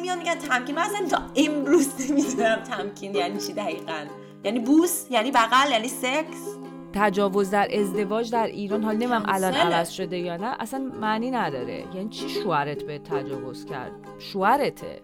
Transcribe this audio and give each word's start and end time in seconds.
میان 0.00 0.18
میگن 0.18 0.34
تمکین. 0.34 0.74
من 0.74 0.82
اصلا 0.82 1.06
تا 1.06 1.22
امروز 1.36 2.10
نمی‌دونم 2.10 2.56
تمکین 2.56 3.14
یعنی 3.14 3.40
چی 3.40 3.52
دقیقا. 3.52 4.06
یعنی 4.44 4.58
بوس 4.58 5.06
یعنی 5.10 5.30
بغل 5.30 5.70
یعنی 5.70 5.88
سکس. 5.88 6.56
تجاوز 6.92 7.50
در 7.50 7.68
ازدواج 7.78 8.30
در 8.30 8.46
ایران 8.46 8.84
حال 8.84 8.96
نمیم 8.96 9.22
الان 9.24 9.54
عوض 9.54 9.90
شده 9.90 10.18
یا 10.18 10.36
نه 10.36 10.56
اصلا 10.60 10.80
معنی 11.00 11.30
نداره. 11.30 11.84
یعنی 11.94 12.08
چی 12.08 12.28
شوهرت 12.28 12.82
به 12.82 12.98
تجاوز 12.98 13.66
کرد؟ 13.66 13.92
شوهرته. 14.18 15.02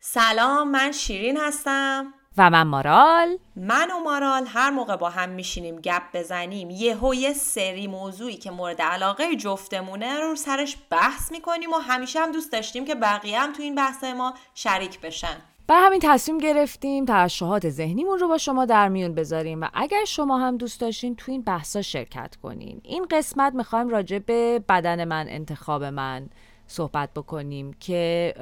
سلام 0.00 0.70
من 0.70 0.92
شیرین 0.92 1.36
هستم. 1.36 2.14
و 2.38 2.50
من 2.50 2.62
مارال. 2.62 3.38
من 3.56 3.90
و 3.90 4.00
مارال 4.04 4.44
هر 4.46 4.70
موقع 4.70 4.96
با 4.96 5.10
هم 5.10 5.28
میشینیم 5.28 5.76
گپ 5.76 6.02
بزنیم 6.14 6.70
یه 6.70 6.96
یه 7.14 7.32
سری 7.32 7.86
موضوعی 7.86 8.36
که 8.36 8.50
مورد 8.50 8.82
علاقه 8.82 9.36
جفتمونه 9.36 10.20
رو 10.20 10.36
سرش 10.36 10.76
بحث 10.90 11.32
می‌کنیم 11.32 11.72
و 11.72 11.76
همیشه 11.76 12.20
هم 12.20 12.32
دوست 12.32 12.52
داشتیم 12.52 12.84
که 12.84 12.94
بقیه 12.94 13.40
هم 13.40 13.52
تو 13.52 13.62
این 13.62 13.74
بحث 13.74 14.04
ما 14.04 14.34
شریک 14.54 15.00
بشن. 15.00 15.36
بر 15.66 15.86
همین 15.86 16.00
تصمیم 16.02 16.38
گرفتیم 16.38 17.04
ترشحات 17.04 17.68
ذهنیمون 17.68 18.18
رو 18.18 18.28
با 18.28 18.38
شما 18.38 18.64
در 18.64 18.88
میون 18.88 19.14
بذاریم 19.14 19.60
و 19.60 19.68
اگر 19.74 20.04
شما 20.04 20.38
هم 20.38 20.56
دوست 20.56 20.80
داشتین 20.80 21.16
تو 21.16 21.32
این 21.32 21.42
بحثا 21.42 21.82
شرکت 21.82 22.36
کنین. 22.42 22.80
این 22.84 23.06
قسمت 23.10 23.54
می‌خوایم 23.54 23.88
راجع 23.88 24.18
به 24.18 24.62
بدن 24.68 25.04
من 25.04 25.26
انتخاب 25.28 25.84
من 25.84 26.28
صحبت 26.66 27.10
بکنیم 27.14 27.76
که 27.80 28.34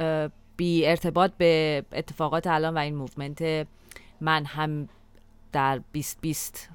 بی 0.57 0.87
ارتباط 0.87 1.31
به 1.39 1.85
اتفاقات 1.93 2.47
الان 2.47 2.75
و 2.75 2.79
این 2.79 2.95
movement 2.95 3.67
من 4.25 4.45
هم 4.45 4.89
در 5.53 5.77
2020 5.77 6.69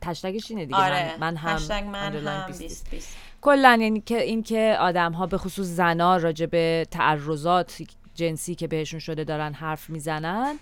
هشتگش 0.00 0.50
اینه 0.50 0.66
دیگه 0.66 0.78
آره. 0.78 1.16
من, 1.20 1.36
هم 1.36 1.86
من 1.86 1.94
هم 1.94 2.10
2020 2.10 3.16
کلا 3.40 3.78
یعنی 3.80 4.00
که 4.00 4.22
اینکه 4.22 4.76
آدم 4.80 5.12
ها 5.12 5.26
به 5.26 5.38
خصوص 5.38 5.66
زنا 5.66 6.16
راجع 6.16 6.46
به 6.46 6.86
تعرضات 6.90 7.82
جنسی 8.14 8.54
که 8.54 8.66
بهشون 8.66 9.00
شده 9.00 9.24
دارن 9.24 9.52
حرف 9.52 9.90
می‌زنن 9.90 10.58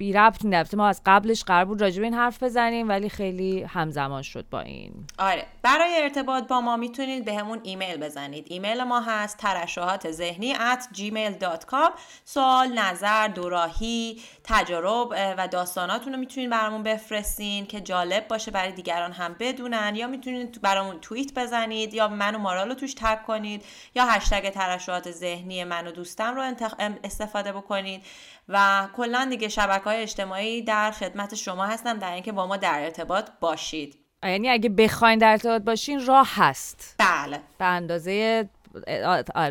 بی 0.00 0.12
ربط 0.12 0.44
نفته 0.44 0.76
ما 0.76 0.88
از 0.88 1.00
قبلش 1.06 1.44
قرار 1.44 1.64
بود 1.64 1.80
راجب 1.80 2.02
این 2.02 2.14
حرف 2.14 2.42
بزنیم 2.42 2.88
ولی 2.88 3.08
خیلی 3.08 3.62
همزمان 3.62 4.22
شد 4.22 4.44
با 4.50 4.60
این. 4.60 4.92
آره. 5.18 5.46
برای 5.62 6.02
ارتباط 6.02 6.48
با 6.48 6.60
ما 6.60 6.76
می‌تونید 6.76 7.24
به 7.24 7.34
همون 7.34 7.60
ایمیل 7.62 7.96
بزنید. 7.96 8.46
ایمیل 8.48 8.82
ما 8.82 9.00
هست 9.00 9.38
ترشحات 9.38 10.10
ذهنی 10.10 10.54
at 10.54 10.96
gmail.com 10.96 11.90
سوال 12.24 12.78
نظر 12.78 13.28
دوراهی 13.28 14.20
تجارب 14.44 15.08
و 15.38 15.48
داستاناتون 15.48 16.12
رو 16.12 16.18
می‌تونید 16.18 16.50
برامون 16.50 16.82
بفرستین 16.82 17.66
که 17.66 17.80
جالب 17.80 18.28
باشه 18.28 18.50
برای 18.50 18.72
دیگران 18.72 19.12
هم 19.12 19.36
بدونن. 19.38 19.92
یا 19.96 20.06
می‌تونید 20.06 20.62
برامون 20.62 21.00
توییت 21.00 21.34
بزنید 21.34 21.94
یا 21.94 22.08
منو 22.08 22.38
مارال 22.38 22.68
رو 22.68 22.74
توش 22.74 22.94
تک 22.94 23.22
کنید 23.26 23.64
یا 23.94 24.04
هشتگ 24.04 24.50
ترشحات 24.50 25.10
ذهنی 25.10 25.64
من 25.64 25.86
و 25.86 25.90
دوستم 25.90 26.34
رو 26.34 26.52
استفاده 27.04 27.52
بکنید. 27.52 28.02
و 28.52 28.88
کلا 28.96 29.26
دیگه 29.30 29.48
شبکه 29.48 29.89
های 29.90 30.02
اجتماعی 30.02 30.62
در 30.62 30.90
خدمت 30.90 31.34
شما 31.34 31.66
هستم 31.66 31.98
در 31.98 32.12
اینکه 32.12 32.32
با 32.32 32.46
ما 32.46 32.56
در 32.56 32.80
ارتباط 32.84 33.30
باشید. 33.40 33.96
یعنی 34.22 34.48
اگه 34.48 34.68
بخواین 34.68 35.18
در 35.18 35.30
ارتباط 35.30 35.62
باشین 35.62 36.06
راه 36.06 36.28
هست. 36.34 36.94
بله. 36.98 37.40
به 37.58 37.64
اندازه 37.64 38.48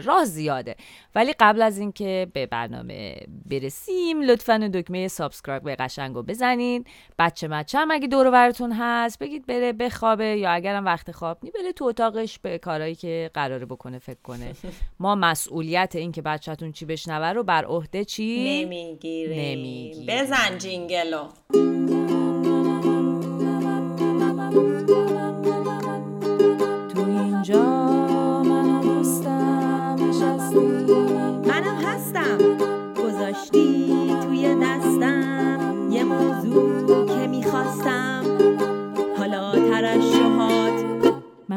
راه 0.03 0.25
زیاده. 0.25 0.75
ولی 1.15 1.33
قبل 1.39 1.61
از 1.61 1.77
اینکه 1.77 2.27
به 2.33 2.45
برنامه 2.45 3.15
برسیم 3.45 4.21
لطفا 4.21 4.71
دکمه 4.73 5.07
subscribe 5.07 5.63
به 5.63 5.75
قشنگو 5.75 6.23
بزنین. 6.23 6.85
بچه 7.19 7.47
مچه 7.47 7.77
هم 7.77 7.91
اگه 7.91 8.07
دور 8.07 8.31
براتون 8.31 8.71
هست 8.71 9.19
بگید 9.19 9.45
بره 9.45 9.73
بخوابه 9.73 10.25
یا 10.25 10.51
اگرم 10.51 10.85
وقت 10.85 11.11
خواب 11.11 11.37
نی 11.43 11.51
بره 11.51 11.71
تو 11.71 11.85
اتاقش 11.85 12.39
به 12.39 12.57
کارهایی 12.57 12.95
که 12.95 13.31
قراره 13.33 13.65
بکنه 13.65 13.99
فکر 13.99 14.21
کنه. 14.23 14.53
ما 14.99 15.15
مسئولیت 15.15 15.95
این 15.95 16.11
که 16.11 16.21
بچهتون 16.21 16.71
چی 16.71 16.85
بشنوه 16.85 17.27
رو 17.27 17.43
بر 17.43 17.65
عهده 17.65 18.05
چی؟ 18.05 18.63
نمی‌گیریم. 18.63 19.39
نمی‌گیریم. 19.39 20.05
بزن 20.07 20.57
jingle 20.57 21.86
و. 21.86 22.28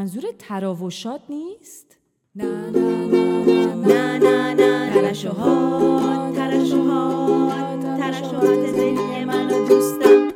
منظور 0.02 0.24
تراوشات 0.38 1.20
نیست؟ 1.28 1.96
نه 2.34 2.70
نه 2.70 2.78
نه 3.76 4.18
نه 4.18 4.54
نه 4.54 4.94
ترشحات 4.94 6.34
ترشحات 7.98 8.66
ذهنی 8.66 9.24
منو 9.24 9.68
دوستم. 9.68 10.32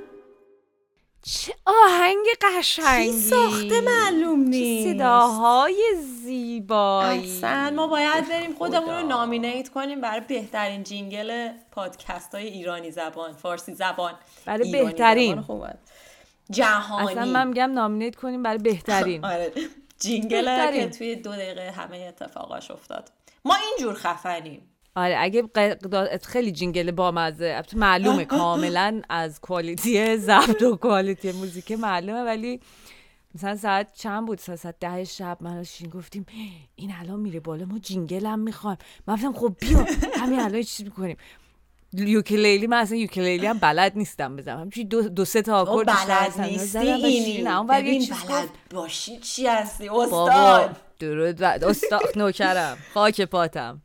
چه 1.22 1.54
آهنگ 1.64 2.26
قشنگی. 2.42 3.12
ساخته 3.12 3.80
معلوم 3.80 4.40
نیست؟ 4.40 4.94
صداهای 4.94 5.94
زیبایی. 6.24 7.24
اصلا 7.24 7.72
ما 7.76 7.86
باید 7.86 8.28
بریم 8.28 8.54
خودمون 8.54 8.94
رو 8.94 9.06
نامینیت 9.06 9.68
کنیم 9.68 10.00
برای 10.00 10.20
بهترین 10.28 10.82
جینگل 10.82 11.48
پادکست 11.72 12.34
های 12.34 12.46
ایرانی 12.46 12.90
زبان 12.90 13.32
فارسی 13.32 13.74
زبان. 13.74 14.14
برای 14.44 14.72
بهترین. 14.72 15.44
جهانی. 16.50 17.10
اصلا 17.10 17.24
من 17.24 17.48
میگم 17.48 17.72
nominate 17.72 18.16
کنیم 18.16 18.42
برای 18.42 18.58
بهترین. 18.58 19.24
آره. 19.34 19.52
jingle 20.00 20.72
که 20.72 20.88
توی 20.88 21.16
دو 21.16 21.32
دقیقه 21.32 21.70
همه 21.70 21.96
اتفاقاش 21.96 22.70
افتاد. 22.70 23.12
ما 23.44 23.54
اینجور 23.54 23.94
خفنیم. 23.94 24.62
آره 24.96 25.16
اگه 25.18 25.42
خیلی 26.22 26.52
jingle 26.52 26.90
بامزه. 26.90 27.62
معلومه. 27.76 28.24
کاملا 28.38 29.02
از 29.08 29.40
quality 29.40 30.16
ضبط 30.16 30.62
و 30.62 30.76
quality 30.76 31.32
موزیک 31.32 31.72
معلومه. 31.72 32.22
ولی 32.22 32.60
مثلا 33.34 33.56
ساعت 33.56 33.92
چند 33.94 34.26
بود؟ 34.26 34.38
ساعت 34.38 34.78
ده 34.80 35.04
شب. 35.04 35.38
من 35.40 35.64
شین 35.64 35.90
گفتیم 35.90 36.26
این 36.76 36.92
الان 37.00 37.20
میره 37.20 37.40
بالا. 37.40 37.64
ما 37.64 37.78
jingle 37.78 38.26
هم 38.26 38.38
می‌خوایم. 38.38 38.78
من 39.06 39.16
خب 39.16 39.56
بیا. 39.60 39.86
همین 40.20 40.40
الان 40.40 40.62
چیز 40.62 40.84
می‌کنیم. 40.84 41.16
ukulele 41.92 42.66
من 42.66 42.76
اصلا 42.76 42.96
ukulele 42.96 43.46
هم 43.46 43.58
بلد 43.58 43.92
نیستم 43.96 44.36
بزنم. 44.36 44.60
همچی 44.60 44.84
دو, 44.84 45.08
دو 45.08 45.24
سه 45.24 45.42
تا 45.42 45.60
آکورد 45.60 45.86
بلد 45.86 46.40
نیستی 46.40 46.78
اینی. 46.78 47.48
ببین 47.70 48.06
بلد 48.28 48.48
باشی 48.70 49.18
چی 49.18 49.46
هستی 49.46 49.88
استاد؟ 49.88 50.76
درود 50.98 51.42
استاد 51.42 52.18
نوکرم. 52.18 52.78
خاک 52.94 53.20
پاتم. 53.20 53.82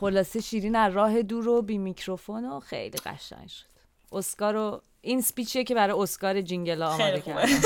خلاصه 0.00 0.40
شیرین 0.40 0.76
از 0.76 0.94
راه 0.94 1.22
دور 1.22 1.48
و 1.48 1.62
بی 1.62 1.78
میکروفون 1.78 2.44
و 2.44 2.60
خیلی 2.60 2.98
قشنگ 2.98 3.48
شد. 3.48 3.64
اسکار 4.12 4.82
این 5.00 5.20
speech 5.20 5.53
یه 5.53 5.64
که 5.64 5.74
برای 5.74 6.00
اسکار 6.00 6.40
jingle 6.40 6.82
آماده 6.82 7.20
کردم. 7.20 7.60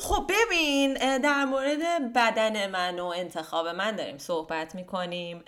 خب 0.00 0.30
ببین 0.30 0.94
در 1.18 1.44
مورد 1.44 2.12
بدن 2.12 2.70
من 2.70 2.98
و 2.98 3.04
انتخاب 3.04 3.66
من 3.66 3.96
داریم 3.96 4.18
صحبت 4.18 4.74
می‌کنیم. 4.74 5.42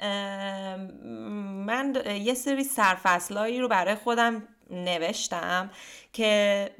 من 1.66 2.02
یه 2.20 2.34
سری 2.34 2.64
سرفصلایی 2.64 3.60
رو 3.60 3.68
برای 3.68 3.94
خودم 3.94 4.42
نوشتم 4.70 5.70
که 6.12 6.70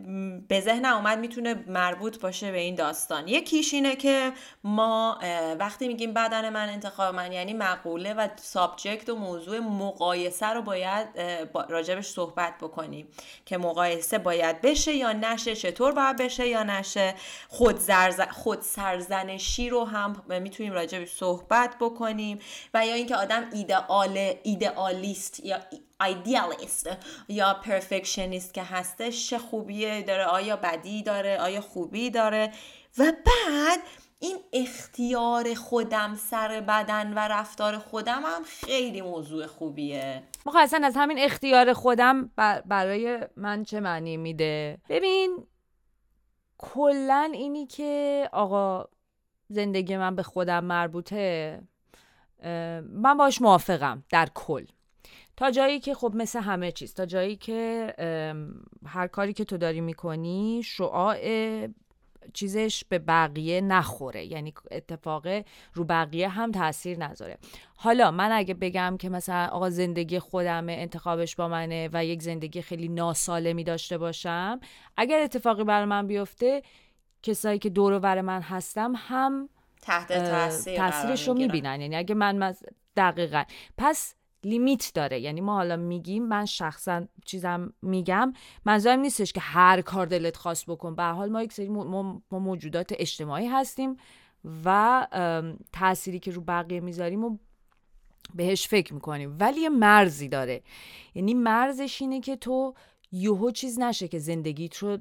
به 0.48 0.60
ذهنم 0.60 0.96
اومد 0.96 1.18
می‌تونه 1.18 1.64
مربوط 1.66 2.20
باشه 2.20 2.52
به 2.52 2.58
این 2.58 2.74
داستان. 2.74 3.28
یکیش 3.28 3.74
اینه 3.74 3.96
که 3.96 4.32
ما 4.64 5.18
وقتی 5.58 5.88
میگیم 5.88 6.12
بدن 6.14 6.48
من 6.48 6.68
انتخاب 6.68 7.14
من 7.14 7.32
یعنی 7.32 7.52
مقوله 7.52 8.14
و 8.14 8.28
سابجکت 8.36 9.08
و 9.08 9.16
موضوع 9.16 9.58
مقایسه 9.58 10.46
رو 10.46 10.62
باید 10.62 11.08
راجبش 11.68 12.06
صحبت 12.06 12.54
بکنیم 12.60 13.08
که 13.46 13.58
مقایسه 13.58 14.18
باید 14.18 14.60
بشه 14.60 14.92
یا 14.92 15.12
نشه 15.12 15.56
چطور 15.56 15.92
باید 15.92 16.16
بشه 16.16 16.48
یا 16.48 16.62
نشه. 16.62 17.14
خود, 17.48 17.80
خود 18.30 18.60
سرزنشی 18.60 19.68
رو 19.68 19.84
هم 19.84 20.22
می‌تونیم 20.28 20.72
راجبش 20.72 21.12
صحبت 21.12 21.76
بکنیم 21.80 22.38
و 22.74 22.86
یا 22.86 22.94
اینکه 22.94 23.16
آدم 23.16 23.48
ایدئال 23.52 24.34
ایدئالیست 24.42 25.44
یا 25.44 25.58
ایدئالیست 26.00 26.90
یا 27.28 27.54
پرفکشنیست 27.54 28.54
که 28.54 28.62
هستش 28.62 29.30
چه 29.30 29.38
خوبی 29.38 30.02
داره 30.02 30.24
آیا 30.24 30.56
بدی 30.56 31.02
داره 31.02 31.38
آیا 31.38 31.60
خوبی 31.60 32.10
داره. 32.10 32.52
و 32.98 33.02
بعد 33.02 33.78
این 34.18 34.36
اختیار 34.52 35.54
خودم 35.54 36.14
سر 36.14 36.60
بدن 36.60 37.14
و 37.14 37.18
رفتار 37.18 37.78
خودم 37.78 38.22
هم 38.24 38.42
خیلی 38.44 39.00
موضوع 39.00 39.46
خوبیه. 39.46 40.22
ما 40.46 40.52
اصلا 40.60 40.86
از 40.86 40.94
همین 40.96 41.18
اختیار 41.18 41.72
خودم 41.72 42.30
برای 42.66 43.18
من 43.36 43.64
چه 43.64 43.80
معنی 43.80 44.16
میده؟ 44.16 44.78
ببین 44.88 45.46
کلا 46.58 47.30
اینی 47.34 47.66
که 47.66 48.28
آقا 48.32 48.88
زندگی 49.48 49.96
من 49.96 50.16
به 50.16 50.22
خودم 50.22 50.64
مربوطه 50.64 51.60
من 52.82 53.16
باش 53.18 53.42
موافقم 53.42 54.04
در 54.10 54.28
کل. 54.34 54.64
تا 55.40 55.50
جایی 55.50 55.80
که 55.80 55.94
خب 55.94 56.12
مثل 56.14 56.40
همه 56.40 56.72
چیز 56.72 56.94
تا 56.94 57.06
جایی 57.06 57.36
که 57.36 57.94
هر 58.86 59.06
کاری 59.06 59.32
که 59.32 59.44
تو 59.44 59.56
داری 59.56 59.80
می‌کنی 59.80 60.62
شعاع 60.64 61.18
چیزش 62.34 62.84
به 62.88 62.98
بقیه 62.98 63.60
نخوره. 63.60 64.24
یعنی 64.24 64.54
اتفاق 64.70 65.26
رو 65.74 65.84
بقیه 65.84 66.28
هم 66.28 66.52
تاثیر 66.52 66.98
نذاره. 66.98 67.38
حالا 67.76 68.10
من 68.10 68.32
اگه 68.32 68.54
بگم 68.54 68.96
که 69.00 69.08
مثلا 69.08 69.46
آقا 69.46 69.70
زندگی 69.70 70.18
خودمه 70.18 70.72
انتخابش 70.72 71.36
با 71.36 71.48
منه 71.48 71.88
و 71.92 72.04
یک 72.04 72.22
زندگی 72.22 72.62
خیلی 72.62 72.88
ناسالمی 72.88 73.64
داشته 73.64 73.98
باشم 73.98 74.60
اگر 74.96 75.20
اتفاقی 75.20 75.64
برای 75.64 75.86
من 75.86 76.06
بیفته 76.06 76.62
کسایی 77.22 77.58
که 77.58 77.70
دور 77.70 78.00
و 78.02 78.22
من 78.22 78.42
هستم 78.42 78.92
هم 78.96 79.48
تحت 79.82 80.12
تاثیر 80.12 80.76
تاثیرش 80.76 81.28
رو 81.28 81.34
می‌بینن. 81.34 81.80
یعنی 81.80 81.96
اگه 81.96 82.14
من 82.14 82.54
دقیقا. 82.96 83.44
پس 83.78 84.14
لیمیت 84.44 84.90
داره. 84.94 85.20
یعنی 85.20 85.40
ما 85.40 85.54
حالا 85.54 85.76
میگیم 85.76 86.26
من 86.26 86.44
شخصا 86.44 87.06
چیزم 87.24 87.72
میگم 87.82 88.32
منظورم 88.64 89.00
نیستش 89.00 89.32
که 89.32 89.40
هر 89.40 89.80
کار 89.80 90.06
دلت 90.06 90.36
خواست 90.36 90.66
بکن. 90.66 90.94
به 90.94 91.02
حال 91.02 91.28
ما 91.28 91.42
یک 91.42 91.52
سری 91.52 91.68
ما 91.68 92.22
موجودات 92.30 92.92
اجتماعی 92.98 93.46
هستیم 93.46 93.96
و 94.64 95.06
تأثیری 95.72 96.18
که 96.18 96.30
رو 96.30 96.42
بقیه 96.42 96.80
می‌ذاریم 96.80 97.24
و 97.24 97.38
بهش 98.34 98.68
فکر 98.68 98.94
می‌کنیم. 98.94 99.36
ولی 99.40 99.60
یه 99.60 99.68
مرزی 99.68 100.28
داره. 100.28 100.62
یعنی 101.14 101.34
مرزش 101.34 102.02
اینه 102.02 102.20
که 102.20 102.36
تو 102.36 102.74
یوهو 103.12 103.50
چیز 103.50 103.78
نشه 103.78 104.08
که 104.08 104.18
زندگیت 104.18 104.76
رو 104.76 104.98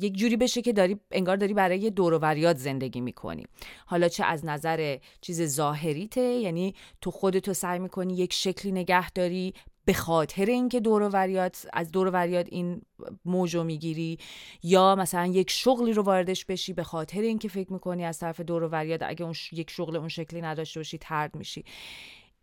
یک 0.00 0.14
جوری 0.16 0.36
بشه 0.36 0.62
که 0.62 0.72
داری 0.72 1.00
انگار 1.10 1.36
داری 1.36 1.54
برای 1.54 1.90
دوروریات 1.90 2.56
زندگی 2.56 3.00
می‌کنی. 3.00 3.46
حالا 3.86 4.08
چه 4.08 4.24
از 4.24 4.44
نظر 4.44 4.98
چیز 5.20 5.42
ظاهریته؟ 5.42 6.20
یعنی 6.20 6.74
تو 7.00 7.10
خودتو 7.10 7.52
سعی 7.54 7.78
می‌کنی 7.78 8.16
یک 8.16 8.32
شکلی 8.32 8.72
نگه 8.72 9.10
داری 9.10 9.54
به 9.84 9.92
خاطر 9.92 10.44
اینکه 10.44 10.80
دوروریات 10.80 11.66
از 11.72 11.90
دوروریات 11.90 12.46
این 12.50 12.82
موجو 13.24 13.64
می‌گیری؟ 13.64 14.18
یا 14.62 14.94
مثلا 14.94 15.26
یک 15.26 15.50
شغلی 15.50 15.92
رو 15.92 16.02
واردش 16.02 16.44
بشی 16.44 16.72
به 16.72 16.82
خاطر 16.82 17.20
اینکه 17.20 17.48
فکر 17.48 17.72
می‌کنی 17.72 18.04
از 18.04 18.18
طرف 18.18 18.40
دوروریات 18.40 19.02
اگه 19.02 19.24
اون 19.24 19.34
یک 19.52 19.70
شغل 19.70 19.96
اون 19.96 20.08
شکلی 20.08 20.40
نداشته 20.40 20.80
باشی 20.80 20.98
ترد 20.98 21.36
میشی. 21.36 21.64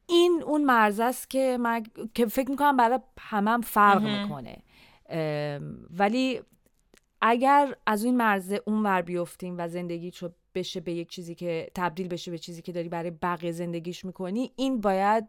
این 0.10 0.44
اون 0.46 0.64
مرز 0.64 1.00
است 1.00 1.30
که 1.30 1.58
من 1.60 1.84
که 2.14 2.26
فکر 2.26 2.50
می‌کنم 2.50 2.78
برای 2.78 3.00
همم 3.20 3.48
هم 3.48 3.62
فرق 3.62 4.04
می‌کنه. 4.04 4.58
ولی 5.90 6.42
اگر 7.22 7.76
از 7.88 8.04
این 8.04 8.18
مرز 8.18 8.54
اون 8.66 8.84
ور 8.84 9.02
بیفتیم 9.02 9.56
و 9.58 9.68
زندگی 9.68 10.12
رو 10.20 10.32
بشه 10.56 10.80
به 10.80 10.92
یک 10.92 11.10
چیزی 11.10 11.36
که 11.36 11.72
تبدیل 11.76 12.08
بشه 12.08 12.32
به 12.32 12.38
چیزی 12.38 12.62
که 12.62 12.72
داری 12.72 12.90
برای 12.90 13.12
بقیه 13.12 13.52
زندگیش 13.52 14.06
می‌کنی 14.06 14.52
این 14.56 14.82
باید 14.82 15.28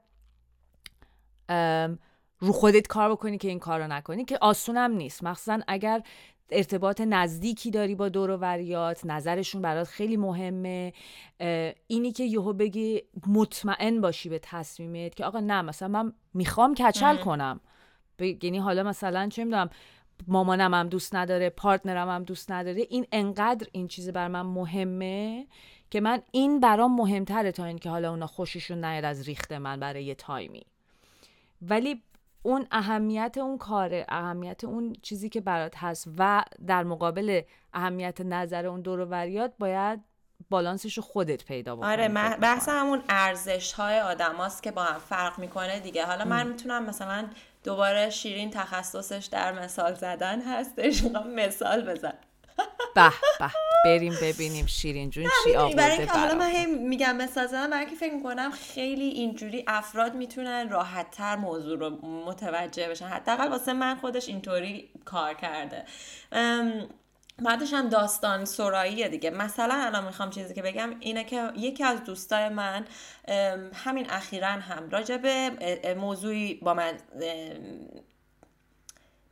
رو 2.39 2.53
خودت 2.53 2.87
کار 2.87 3.11
بکنی 3.11 3.39
که 3.39 3.49
این 3.49 3.59
کار 3.59 3.81
رو 3.81 3.87
نکنی 3.87 4.25
که 4.25 4.39
آسونم 4.41 4.93
نیست. 4.93 5.25
مخصوصا 5.25 5.61
اگر 5.69 6.03
ارتباط 6.51 7.01
نزدیکی 7.01 7.71
داری 7.71 7.95
با 7.95 8.09
دور 8.09 8.31
و 8.31 8.37
وریات 8.37 9.07
نظرشون 9.07 9.63
برات 9.63 9.89
خیلی 9.89 10.17
مهمه 10.17 10.93
اینی 11.87 12.13
که 12.13 12.25
یهو 12.25 12.53
بگی 12.53 13.03
مطمئن 13.27 14.01
باشی 14.01 14.29
به 14.29 14.39
تصمیمت 14.43 15.15
که 15.15 15.25
آقا 15.25 15.41
نه 15.41 15.63
مثلا 15.63 15.89
من 15.89 16.13
می‌خوام 16.35 16.75
کچل 16.75 17.17
کنم. 17.17 17.61
یعنی 18.43 18.59
حالا 18.59 18.83
مثلا 18.83 19.29
چه 19.29 19.45
می‌دونم 19.45 19.71
مامانم 20.27 20.75
هم 20.75 20.89
دوست 20.89 21.15
نداره 21.15 21.51
پارتنرم 21.51 22.09
هم 22.09 22.25
دوست 22.25 22.53
نداره. 22.53 22.87
این 22.91 23.07
انقدر 23.13 23.67
این 23.73 23.89
چیز 23.89 24.09
بر 24.09 24.29
من 24.29 24.43
مهمه 24.43 25.47
که 25.91 26.01
من 26.01 26.23
این 26.31 26.61
برام 26.61 26.97
مهمتره 26.97 27.53
تا 27.53 27.65
اینکه 27.65 27.91
حالا 27.91 28.11
اونا 28.11 28.27
خوششون 28.27 28.85
نیاد 28.85 29.05
از 29.05 29.29
ریخت 29.29 29.53
من 29.53 29.81
برای 29.81 30.05
یه 30.05 30.15
تایمی. 30.15 30.67
ولی 31.63 32.03
اون 32.43 32.67
اهمیت 32.71 33.39
اون 33.39 33.59
کاره 33.59 34.07
اهمیت 34.09 34.65
اون 34.65 34.97
چیزی 35.03 35.29
که 35.29 35.41
برات 35.41 35.77
هست 35.77 36.09
و 36.19 36.45
در 36.67 36.85
مقابل 36.85 37.41
اهمیت 37.75 38.21
نظر 38.21 38.67
اون 38.67 38.81
دور 38.81 39.01
وریات 39.01 39.53
باید 39.59 40.01
بالانسش 40.51 40.97
رو 40.97 41.03
خودت 41.03 41.45
پیدا 41.45 41.77
بکنی 41.77 41.91
آره 41.91 42.09
بحث 42.37 42.69
همون 42.69 43.03
ارزش 43.09 43.73
های 43.73 44.01
آدماست 44.01 44.63
که 44.63 44.71
با 44.71 44.83
هم 44.83 44.99
فرق 44.99 45.39
می‌کنه 45.39 45.81
دیگه. 45.81 46.07
حالا 46.07 46.25
من 46.25 46.47
می‌تونم 46.47 46.85
مثلا 46.85 47.25
دوباره 47.65 48.11
شیرین 48.11 48.51
تخصصش 48.51 49.27
در 49.27 49.53
مثال 49.53 49.95
زدن 49.95 50.43
هستش. 50.43 51.03
مثال 51.37 51.83
بزن 51.83 52.15
به 52.95 53.11
به. 53.41 53.51
بریم 53.85 54.15
ببینیم 54.23 54.67
شیرین 54.67 55.11
جون 55.11 55.25
چی 55.45 55.57
آورده 55.57 55.77
برای 55.77 55.97
اینکه 55.97 56.13
حالا 56.13 56.35
من 56.35 56.51
هم 56.51 56.71
میگم 56.71 57.17
مثال 57.17 57.47
زدن 57.47 57.71
برای 57.71 57.85
اینکه 57.85 57.97
فکر 57.97 58.15
می‌کنم 58.15 58.51
خیلی 58.51 59.09
اینجوری 59.09 59.65
افراد 59.67 60.15
می‌تونن 60.15 60.69
راحت 60.69 61.11
تر 61.11 61.37
موضوع 61.37 61.79
رو 61.79 61.91
متوجه 62.07 62.89
بشن. 62.89 63.07
حداقل 63.07 63.49
واسه 63.49 63.73
من 63.73 63.97
خودش 63.97 64.29
اینطوری 64.29 64.91
کار 65.05 65.35
کرده. 65.35 65.85
بعدش 67.39 67.73
هم 67.73 67.89
داستان 67.89 68.45
سراییه 68.45 69.09
دیگه. 69.09 69.31
مثلا 69.31 69.75
الان 69.75 70.05
می‌خوام 70.05 70.31
چیزی 70.31 70.55
که 70.55 70.63
بگم 70.63 70.91
اینه 71.01 71.25
که 71.25 71.51
یکی 71.57 71.85
از 71.85 72.05
دوستای 72.05 72.49
من 72.49 72.85
همین 73.75 74.11
اخیرا 74.11 74.49
هم 74.49 74.91
راجع 74.91 75.17
به 75.17 75.95
موضوعی 75.95 76.55
با 76.55 76.75
من 76.75 76.93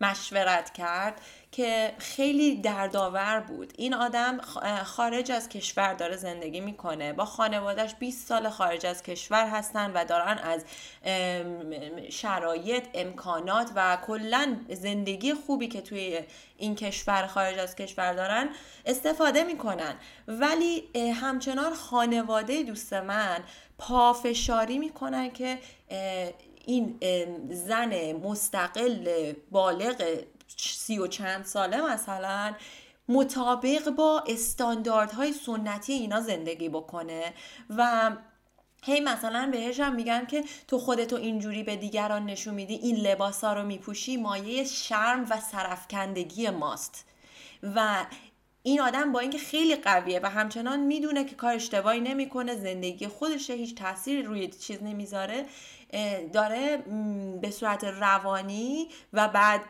مشورت 0.00 0.72
کرد 0.72 1.20
که 1.52 1.92
خیلی 1.98 2.56
دردآور 2.56 3.40
بود. 3.40 3.72
این 3.76 3.94
آدم 3.94 4.40
خارج 4.84 5.32
از 5.32 5.48
کشور 5.48 5.94
داره 5.94 6.16
زندگی 6.16 6.60
می‌کنه. 6.60 7.12
با 7.12 7.24
خانوادهش 7.24 7.94
20 7.98 8.28
سال 8.28 8.48
خارج 8.48 8.86
از 8.86 9.02
کشور 9.02 9.46
هستن 9.48 9.92
و 9.94 10.04
دارن 10.04 10.38
از 10.38 10.64
شرایط 12.10 12.84
امکانات 12.94 13.70
و 13.74 13.98
کلا 14.06 14.56
زندگی 14.68 15.34
خوبی 15.34 15.68
که 15.68 15.80
توی 15.80 16.20
این 16.56 16.74
کشور 16.74 17.26
خارج 17.26 17.58
از 17.58 17.76
کشور 17.76 18.12
دارن 18.12 18.48
استفاده 18.86 19.44
می‌کنن. 19.44 19.94
ولی 20.28 20.88
همچنان 21.20 21.74
خانواده 21.74 22.62
دوست 22.62 22.92
من 22.92 23.40
پافشاری 23.78 24.78
می‌کنن 24.78 25.30
که 25.30 25.58
این 26.66 26.98
زن 27.50 28.12
مستقل 28.12 29.32
بالغ 29.50 30.18
سی 30.56 30.98
و 30.98 31.06
چند 31.06 31.44
ساله 31.44 31.92
مثلا 31.92 32.54
مطابق 33.08 33.90
با 33.90 34.24
استانداردهای 34.26 35.32
سنتی 35.32 35.92
اینا 35.92 36.20
زندگی 36.20 36.68
بکنه 36.68 37.34
و 37.76 38.10
هی 38.82 39.00
مثلا 39.00 39.48
بهش 39.52 39.80
هم 39.80 39.94
میگن 39.94 40.26
که 40.26 40.44
تو 40.68 40.78
خودتو 40.78 41.16
اینجوری 41.16 41.62
به 41.62 41.76
دیگران 41.76 42.26
نشون 42.26 42.54
میدی 42.54 42.74
این 42.74 42.96
لباسا 42.96 43.52
رو 43.52 43.62
میپوشی 43.62 44.16
مایه 44.16 44.64
شرم 44.64 45.26
و 45.30 45.40
سرفکندگی 45.40 46.50
ماست. 46.50 47.04
و 47.62 48.06
این 48.62 48.80
آدم 48.80 49.12
با 49.12 49.20
اینکه 49.20 49.38
خیلی 49.38 49.76
قویه 49.76 50.20
و 50.22 50.30
همچنان 50.30 50.80
می‌دونه 50.80 51.24
که 51.24 51.36
کار 51.36 51.54
اشتباهی 51.54 52.00
نمی‌کنه 52.00 52.56
زندگی 52.56 53.08
خودشه 53.08 53.52
هیچ 53.52 53.74
تاثیری 53.74 54.22
روی 54.22 54.48
چیز 54.48 54.82
نمی‌ذاره 54.82 55.46
داره 56.32 56.76
به 57.42 57.50
صورت 57.50 57.84
روانی 57.84 58.88
و 59.12 59.28
بعد 59.28 59.60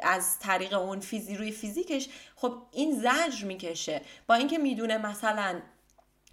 از 0.00 0.38
طریق 0.38 0.74
اون 0.74 1.00
فیزی 1.00 1.36
روی 1.36 1.50
فیزیکش 1.50 2.08
خب 2.36 2.54
این 2.72 3.00
زجر 3.00 3.44
می‌کشه. 3.44 4.00
با 4.26 4.34
اینکه 4.34 4.58
می‌دونه 4.58 4.98
مثلا 4.98 5.60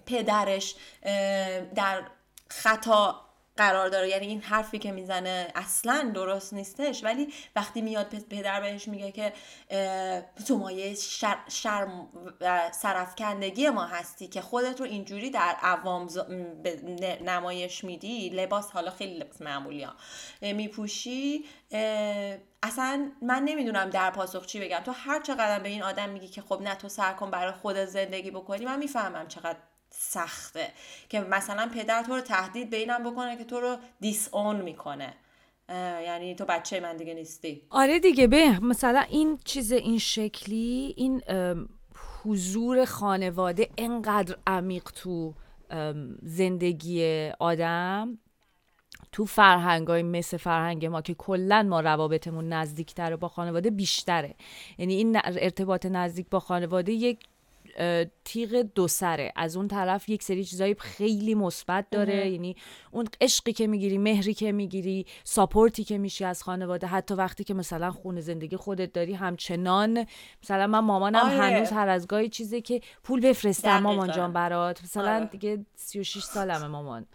پدرش 0.06 0.76
در 1.76 2.04
خطا 2.50 3.25
قرار 3.58 3.90
داره. 3.90 4.10
یعنی 4.10 4.28
این 4.28 4.42
حرفی 4.42 4.80
که 4.80 4.92
می‌زنه 4.92 5.52
اصلا 5.56 6.12
درست 6.16 6.54
نیستش. 6.54 7.04
ولی 7.04 7.34
وقتی 7.56 7.82
میاد 7.82 8.08
پدر 8.30 8.62
بهش 8.62 8.88
میگه 8.88 9.12
که 9.12 9.34
تو 10.48 10.58
مایه 10.58 10.96
شر، 10.96 11.38
شرم 11.50 12.08
سرفکندگی 12.72 13.70
ما 13.70 13.86
هستی 13.86 14.28
که 14.28 14.42
خودت 14.42 14.80
رو 14.80 14.86
اینجوری 14.86 15.30
در 15.30 15.56
عوام 15.62 16.10
نمایش 17.22 17.84
میدی 17.84 18.30
لباس 18.30 18.72
حالا 18.72 18.92
خیلی 18.92 19.18
لباس 19.18 19.42
معمولی 19.42 19.84
ها 19.84 19.94
میپوشی 20.42 21.46
اصلا 22.64 23.12
من 23.22 23.44
نمی‌دونم 23.44 23.90
در 23.90 24.12
پاسخ 24.12 24.46
چی 24.46 24.60
بگم. 24.60 24.80
تو 24.80 24.92
هر 24.92 25.22
چقدر 25.22 25.60
به 25.60 25.70
این 25.70 25.84
آدم 25.84 26.10
میگی 26.10 26.28
که 26.28 26.42
خب 26.42 26.62
نه 26.62 26.76
تو 26.76 26.90
سر 26.90 27.14
کن 27.14 27.32
برای 27.32 27.54
خودت 27.54 27.86
زندگی 27.86 28.32
بکنی 28.32 28.66
من 28.66 28.80
می‌فهمم 28.80 29.28
چقدر 29.28 29.58
سخته 29.98 30.68
که 31.10 31.20
مثلا 31.20 31.70
پدر 31.76 32.04
تو 32.04 32.16
رو 32.16 32.22
تهدید 32.22 32.70
به 32.70 32.78
اینم 32.78 33.12
بکنه 33.12 33.38
که 33.38 33.44
تو 33.44 33.60
رو 33.60 33.78
دیس 34.00 34.30
اون 34.34 34.62
می‌کنه. 34.62 35.14
یعنی 35.70 36.36
تو 36.36 36.46
بچه 36.46 36.80
من 36.80 36.98
دیگه 36.98 37.14
نیستی. 37.14 37.62
آره 37.70 38.00
دیگه 38.00 38.28
به. 38.28 38.60
مثلا 38.60 39.00
این 39.00 39.40
چیز 39.46 39.72
این 39.72 39.98
شکلی 39.98 40.94
این 40.98 41.22
حضور 42.24 42.86
خانواده 42.86 43.70
انقدر 43.78 44.38
عمیق 44.48 44.84
تو 44.84 45.34
زندگی 46.22 47.30
آدم. 47.40 48.18
تو 49.12 49.26
فرهنگ 49.26 49.88
های 49.88 50.04
مثل 50.04 50.38
فرهنگ 50.38 50.86
ما 50.86 51.02
که 51.02 51.14
کلا 51.14 51.64
ما 51.64 51.80
روابطمون 51.80 52.54
نزدیکتره 52.54 53.16
با 53.16 53.28
خانواده 53.28 53.70
بیشتره. 53.70 54.36
یعنی 54.78 54.94
این 54.94 55.20
ارتباط 55.24 55.86
نزدیک 55.86 56.30
با 56.30 56.40
خانواده 56.40 56.92
یک 56.92 57.20
تیغ 58.24 58.62
دو 58.76 58.88
سره. 58.88 59.34
از 59.36 59.58
اون 59.58 59.68
طرف 59.68 60.10
یک 60.10 60.24
سری 60.24 60.46
چیزای 60.46 60.76
خیلی 60.80 61.36
مثبت 61.36 61.90
داره. 61.92 62.32
یعنی 62.32 62.56
اون 62.92 63.08
عشقی 63.22 63.54
که 63.54 63.68
می‌گیری 63.68 63.98
مهری 63.98 64.34
که 64.34 64.52
می‌گیری 64.52 65.06
ساپورتی 65.24 65.84
که 65.84 65.98
میشی 65.98 66.26
از 66.26 66.44
خانواده. 66.44 66.88
حتی 66.88 67.14
وقتی 67.14 67.44
که 67.44 67.54
مثلا 67.54 67.92
خونه 67.92 68.22
زندگی 68.22 68.58
خودت 68.58 68.94
داری 68.94 69.14
همچنان 69.14 70.06
مثلا 70.44 70.68
من 70.68 70.80
مامانم 70.80 71.20
آره. 71.20 71.36
هنوز 71.36 71.72
هر 71.72 71.90
از 71.90 72.08
گاهی 72.08 72.30
چیزی 72.30 72.62
که 72.62 72.82
پول 73.04 73.22
بفرستم 73.22 73.80
مامان 73.80 74.12
جان 74.12 74.34
برات. 74.34 74.84
مثلا 74.84 75.16
آره. 75.16 75.26
دیگه 75.26 75.66
36 75.76 76.24
سالمه 76.24 76.68
مامان. 76.68 77.06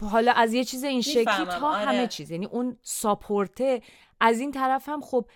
حالا 0.00 0.32
از 0.32 0.54
یه 0.54 0.64
چیز 0.64 0.84
این 0.84 1.02
شکلی 1.02 1.24
تا 1.24 1.68
آره. 1.68 1.86
همه 1.86 2.06
چیز. 2.06 2.30
یعنی 2.30 2.46
اون 2.46 2.76
ساپورته. 2.82 3.82
از 4.20 4.40
این 4.40 4.50
طرف 4.52 4.88
هم 4.88 5.00
خب 5.00 5.26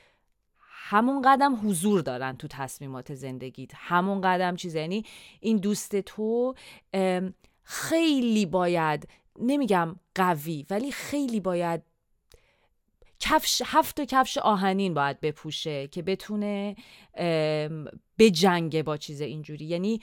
همون 0.91 1.23
قدم 1.23 1.69
حضور 1.69 2.01
دارن 2.01 2.37
تو 2.37 2.49
تصمیمات 2.49 3.15
زندگیت. 3.15 3.71
همون 3.75 4.21
قدم 4.21 4.57
چیز 4.57 4.75
یعنی 4.75 5.05
این 5.41 5.57
دوست 5.57 6.01
تو 6.01 6.55
خیلی 7.63 8.47
باید 8.47 9.09
نمیگم 9.41 9.97
قوی 10.15 10.67
ولی 10.71 10.93
خیلی 10.93 11.41
باید 11.41 11.83
کفش 13.21 13.63
هفت 13.67 14.01
کفش 14.01 14.39
آهنین 14.39 14.95
باید 14.95 15.21
بپوشه 15.21 15.89
که 15.89 16.03
بتونه 16.03 16.77
به 18.17 18.31
جنگ 18.33 18.83
با 18.83 18.97
چیز 18.97 19.21
اینجوری. 19.21 19.65
یعنی 19.65 20.01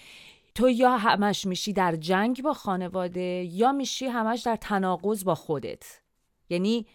تو 0.56 0.70
یا 0.70 0.98
همش 0.98 1.46
میشی 1.46 1.74
در 1.74 1.96
جنگ 1.96 2.44
با 2.44 2.54
خانواده 2.54 3.48
یا 3.51 3.72
میشی 3.72 4.06
همش 4.06 4.42
در 4.42 4.56
تناقض 4.56 5.24
با 5.24 5.36
خودت. 5.36 6.01
یعنی 6.50 6.86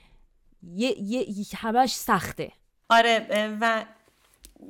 یه, 0.62 1.00
یه 1.00 1.47
همش 1.56 1.94
سخته. 1.94 2.52
آره 2.90 3.26
و 3.61 3.85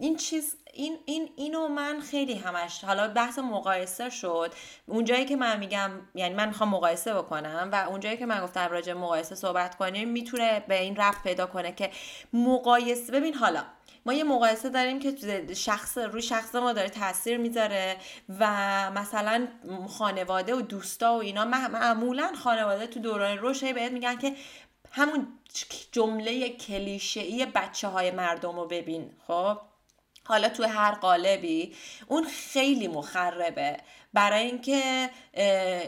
این 0.00 0.16
چیز 0.16 0.56
این 0.72 0.98
این 1.04 1.28
اینو 1.36 1.68
من 1.68 2.00
خیلی 2.00 2.34
همش 2.34 2.84
حالا 2.84 3.08
بحث 3.08 3.38
مقایسه 3.38 4.10
شد. 4.10 4.54
اونجایی 4.86 5.24
که 5.24 5.36
من 5.36 5.58
میگم 5.58 5.90
یعنی 6.14 6.34
من 6.34 6.48
می‌خوام 6.48 6.68
مقایسه 6.68 7.14
بکنم 7.14 7.68
و 7.72 7.86
اونجایی 7.88 8.16
که 8.16 8.26
من 8.26 8.44
گفتم 8.44 8.68
راجع 8.68 8.92
مقایسه 8.92 9.34
صحبت 9.34 9.74
کنیم 9.74 10.08
می‌تونه 10.08 10.64
به 10.68 10.82
این 10.82 10.96
رفت 10.96 11.22
پیدا 11.22 11.46
کنه 11.46 11.72
که 11.72 11.90
مقایسه 12.32 13.12
ببین 13.12 13.34
حالا 13.34 13.62
ما 14.06 14.12
یه 14.12 14.24
مقایسه 14.24 14.68
داریم 14.68 14.98
که 14.98 15.14
شخص 15.54 15.98
روی 15.98 16.22
شخص 16.22 16.54
ما 16.54 16.72
داره 16.72 16.88
تاثیر 16.88 17.36
می‌ذاره 17.36 17.96
و 18.38 18.46
مثلا 18.90 19.48
خانواده 19.88 20.54
و 20.54 20.60
دوستا 20.60 21.14
و 21.14 21.20
اینا 21.20 21.44
معمولا 21.44 22.32
خانواده 22.44 22.86
تو 22.86 23.00
دوران 23.00 23.38
رشد 23.40 23.74
بهت 23.74 23.92
میگن 23.92 24.16
که 24.16 24.36
همون 24.90 25.26
جمله 25.92 26.48
کلیشه 26.48 27.46
بچه 27.46 27.88
های 27.88 28.10
مردم 28.10 28.56
رو 28.56 28.66
ببین 28.66 29.10
خب؟ 29.26 29.58
حالا 30.24 30.48
تو 30.48 30.64
هر 30.64 30.92
قالبی 30.94 31.74
اون 32.08 32.24
خیلی 32.24 32.88
مخربه. 32.88 33.76
برای 34.12 34.42
اینکه 34.42 35.10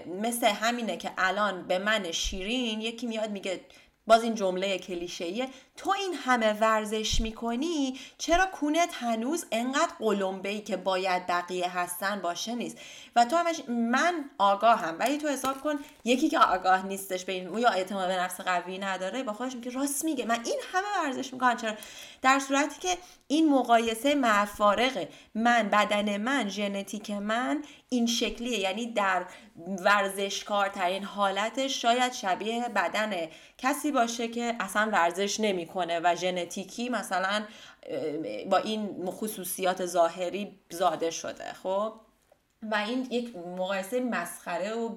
مثل 0.07 0.47
همینه 0.47 0.97
که 0.97 1.11
الان 1.19 1.66
به 1.66 1.78
من 1.78 2.12
شیرین 2.12 2.81
یکی 2.81 3.07
میاد 3.07 3.31
میگه 3.31 3.61
باز 4.07 4.23
این 4.23 4.35
جمله 4.35 4.78
کلیشه‌ایه. 4.78 5.49
تو 5.82 5.90
این 5.90 6.14
همه 6.14 6.52
ورزش 6.52 7.20
می‌کنی 7.20 7.98
چرا 8.18 8.46
کونت 8.46 8.94
هنوز 8.94 9.46
انقدر 9.52 9.92
قلمبه 9.98 10.60
که 10.60 10.76
باید 10.76 11.26
بقیه 11.26 11.78
هستن 11.78 12.20
باشه 12.20 12.54
نیست؟ 12.54 12.78
و 13.16 13.24
تو 13.24 13.36
همش 13.36 13.62
من 13.68 14.30
آگاهم 14.38 14.96
ولی 14.98 15.18
تو 15.18 15.28
حساب 15.28 15.60
کن 15.60 15.78
یکی 16.04 16.28
که 16.28 16.38
آگاه 16.38 16.86
نیستش 16.86 17.24
به 17.24 17.32
این 17.32 17.58
یا 17.58 17.68
اعتماد 17.68 18.08
به 18.08 18.16
نفس 18.16 18.40
قوی 18.40 18.78
نداره 18.78 19.22
با 19.22 19.32
خودش 19.32 19.54
میگه 19.54 19.70
راست 19.70 20.04
میگه. 20.04 20.24
من 20.24 20.38
این 20.44 20.60
همه 20.72 20.86
ورزش 21.04 21.32
می‌کنم. 21.32 21.56
چرا؟ 21.56 21.74
در 22.22 22.38
صورتی 22.38 22.80
که 22.80 22.98
این 23.28 23.50
مقایسه 23.50 24.14
مفارقه 24.14 25.08
من 25.34 25.68
بدن 25.68 26.16
من 26.16 26.48
ژنتیک 26.48 27.10
من 27.10 27.62
این 27.88 28.06
شکلیه. 28.06 28.58
یعنی 28.58 28.86
در 28.86 29.24
ورزشکارترین 29.84 31.04
حالتش 31.04 31.82
شاید 31.82 32.12
شبیه 32.12 32.68
بدن 32.68 33.28
کسی 33.58 33.92
باشه 33.92 34.28
که 34.28 34.56
اصلا 34.60 34.88
ورزش 34.92 35.40
نمی‌کنه. 35.40 35.71
و 35.76 36.16
ژنتیکی 36.16 36.88
مثلا 36.88 37.44
با 38.50 38.56
این 38.56 39.06
خصوصیات 39.06 39.86
ظاهری 39.86 40.58
زاده 40.70 41.10
شده 41.10 41.52
خب؟ 41.62 41.92
و 42.62 42.74
این 42.74 43.06
یک 43.10 43.36
مقایسه 43.36 44.00
مسخره 44.00 44.74
و 44.74 44.96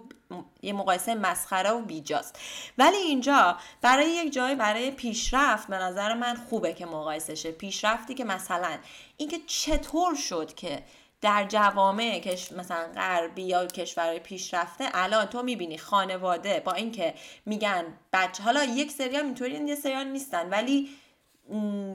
یه 0.62 0.74
مقایسه 0.74 1.16
مسخره 1.16 1.72
و 1.72 1.82
بیجاست. 1.82 2.40
ولی 2.78 2.98
اینجا 2.98 3.58
برای 3.82 4.10
یک 4.10 4.34
جای 4.34 4.56
برای 4.56 4.92
پیشرفت 4.92 5.68
به 5.68 5.76
نظر 5.76 6.14
من 6.14 6.36
خوبه 6.36 6.74
که 6.74 6.86
مقایسه 6.86 7.36
شه. 7.36 7.52
پیشرفتی 7.52 8.14
که 8.14 8.24
مثلا 8.24 8.78
اینکه 9.18 9.40
چطور 9.48 10.16
شد 10.16 10.54
که 10.54 10.84
در 11.26 11.46
جوامع 11.50 12.20
کش 12.20 12.52
مثلا 12.52 12.88
غربی 12.96 13.42
یا 13.42 13.66
کشورهای 13.66 14.20
پیشرفته 14.20 14.86
الان 14.94 15.26
تو 15.26 15.44
می‌بینی 15.44 15.78
خانواده 15.78 16.60
با 16.60 16.74
اینکه 16.74 17.14
میگن 17.46 17.86
بچه 18.14 18.44
حالا 18.44 18.64
یک 18.64 18.92
سری 18.92 19.16
هم 19.16 19.26
اینطوری 19.26 19.66
یه 19.68 19.76
سری 19.76 20.06
نیستن 20.06 20.50
ولی 20.50 20.90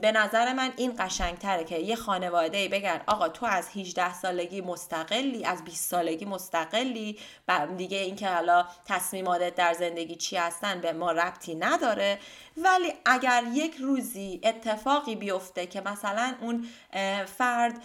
به 0.01 0.11
نظر 0.11 0.53
من 0.53 0.73
این 0.77 0.93
قشنگتره 0.99 1.63
که 1.63 1.77
یه 1.77 1.95
خانواده 1.95 2.67
بگن 2.67 3.01
آقا 3.07 3.29
تو 3.29 3.45
از 3.45 3.69
18 3.75 4.13
سالگی 4.13 4.61
مستقلی 4.61 5.45
از 5.45 5.63
20 5.63 5.89
سالگی 5.89 6.25
مستقلی 6.25 7.19
دیگه 7.77 7.97
اینکه 7.97 8.29
حالا 8.29 8.65
تصمیماتت 8.85 9.55
در 9.55 9.73
زندگی 9.73 10.15
چی 10.15 10.37
هستن 10.37 10.81
به 10.81 10.93
ما 10.93 11.11
ربطی 11.11 11.55
نداره. 11.55 12.19
ولی 12.57 12.93
اگر 13.05 13.43
یک 13.53 13.75
روزی 13.75 14.41
اتفاقی 14.43 15.15
بیفته 15.15 15.67
که 15.67 15.81
مثلا 15.81 16.35
اون 16.41 16.67
فرد 17.25 17.81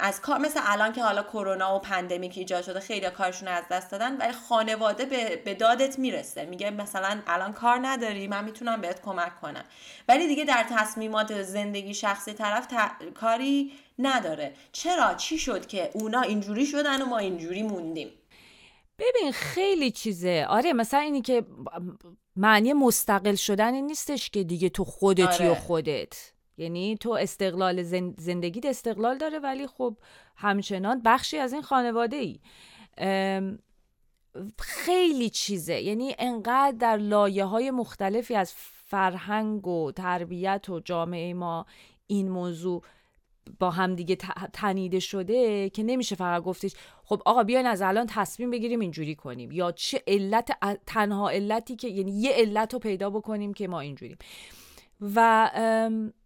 از 0.00 0.20
کار 0.20 0.38
مثل 0.38 0.60
الان 0.62 0.92
که 0.92 1.02
حالا 1.02 1.22
کرونا 1.22 1.76
و 1.76 1.78
پندمیک 1.78 2.38
ایجاد 2.38 2.64
شده 2.64 2.80
خیلی 2.80 3.10
کارشون 3.10 3.48
از 3.48 3.64
دست 3.70 3.90
دادن 3.90 4.16
ولی 4.16 4.32
خانواده 4.32 5.04
به, 5.04 5.36
به 5.44 5.54
دادت 5.54 5.98
می‌رسه. 5.98 6.44
میگه 6.44 6.70
مثلا 6.70 7.20
الان 7.26 7.52
کار 7.52 7.78
نداری 7.82 8.28
من 8.28 8.44
می‌تونم 8.44 8.80
بهت 8.80 9.02
کمک 9.02 9.40
کنم. 9.40 9.64
ولی 10.08 10.26
دیگه 10.26 10.44
در 10.44 10.66
تصمیمات 10.70 11.42
زندگی 11.42 11.94
شخصی 11.94 12.32
طرف 12.32 12.68
کاری 13.14 13.72
نداره. 13.98 14.54
چرا؟ 14.72 15.14
چی 15.14 15.38
شد 15.38 15.66
که 15.66 15.90
اونا 15.94 16.20
اینجوری 16.20 16.66
شدن 16.66 17.02
و 17.02 17.06
ما 17.06 17.18
اینجوری 17.18 17.62
موندیم؟ 17.62 18.10
ببین 18.98 19.32
خیلی 19.32 19.90
چیزه. 19.90 20.46
آره 20.48 20.72
مثلا 20.72 21.00
اینی 21.00 21.22
که 21.22 21.44
معنی 22.36 22.72
مستقل 22.72 23.34
شدن 23.34 23.74
نیستش 23.74 24.30
که 24.30 24.44
دیگه 24.44 24.68
تو 24.68 24.84
خودتی 24.84 25.44
آره. 25.44 25.50
و 25.50 25.54
خودت. 25.54 26.35
یعنی 26.58 26.96
تو 26.96 27.10
استقلال 27.10 27.82
زندگیت 28.18 28.66
استقلال 28.66 29.18
داره 29.18 29.38
ولی 29.38 29.66
خب 29.66 29.96
همچنان 30.36 31.02
بخشی 31.04 31.38
از 31.38 31.52
این 31.52 31.62
خانواده 31.62 32.16
ای 32.16 32.40
خیلی 34.58 35.30
چیزه. 35.30 35.80
یعنی 35.80 36.14
انقدر 36.18 36.76
در 36.80 36.96
لایه 36.96 37.44
های 37.44 37.70
مختلفی 37.70 38.34
از 38.34 38.52
فرهنگ 38.86 39.66
و 39.66 39.92
تربیت 39.92 40.68
و 40.68 40.80
جامعه 40.80 41.34
ما 41.34 41.66
این 42.06 42.28
موضوع 42.28 42.82
با 43.60 43.70
همدیگه 43.70 44.16
تنیده 44.52 45.00
شده 45.00 45.70
که 45.70 45.82
نمیشه 45.82 46.16
فقط 46.16 46.42
گفتش 46.42 46.72
خب 47.04 47.22
آقا 47.24 47.42
بیاین 47.42 47.66
از 47.66 47.82
الان 47.82 48.06
تصمیم 48.06 48.50
بگیریم 48.50 48.80
اینجوری 48.80 49.14
کنیم. 49.14 49.52
یا 49.52 49.72
چه 49.72 50.02
علت 50.06 50.50
تنها 50.86 51.30
علتی 51.30 51.76
که 51.76 51.88
یعنی 51.88 52.20
یه 52.20 52.32
علت 52.32 52.72
رو 52.72 52.78
پیدا 52.78 53.10
بکنیم 53.10 53.54
که 53.54 53.68
ما 53.68 53.80
اینجوریم. 53.80 54.18
و 55.00 55.50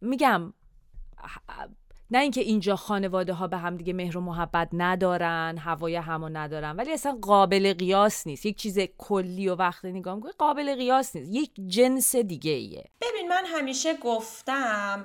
میگم 0.00 0.52
نه 2.12 2.18
اینکه 2.18 2.40
اینجا 2.40 2.76
خانواده 2.76 3.32
ها 3.32 3.46
به 3.46 3.56
هم 3.56 3.76
دیگه 3.76 3.92
مهر 3.92 4.18
و 4.18 4.20
محبت 4.20 4.68
ندارن 4.72 5.58
هوای 5.58 5.96
همو 5.96 6.28
ندارن 6.28 6.76
ولی 6.76 6.92
اصلا 6.92 7.18
قابل 7.22 7.74
قیاس 7.74 8.26
نیست. 8.26 8.46
یک 8.46 8.56
چیز 8.56 8.78
کلی 8.98 9.48
و 9.48 9.54
وقت 9.54 9.84
نگاه 9.84 10.14
می‌کنی 10.14 10.32
قابل 10.38 10.74
قیاس 10.74 11.16
نیست. 11.16 11.30
یک 11.32 11.50
جنس 11.66 12.16
دیگه 12.16 12.50
ایه 12.50 12.84
ببین 13.00 13.28
من 13.28 13.44
همیشه 13.46 13.96
گفتم 13.96 15.04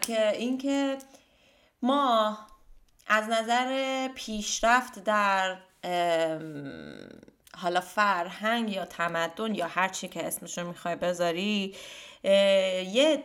که 0.00 0.30
اینکه 0.30 0.98
ما 1.82 2.38
از 3.06 3.24
نظر 3.28 4.08
پیشرفت 4.08 5.04
در 5.04 5.56
حالا 7.56 7.80
فرهنگ 7.80 8.70
یا 8.70 8.84
تمدن 8.84 9.54
یا 9.54 9.66
هر 9.66 9.88
چی 9.88 10.08
که 10.08 10.26
اسمشو 10.26 10.66
می‌خوای 10.66 10.96
بذاری 10.96 11.74
یه 12.26 13.22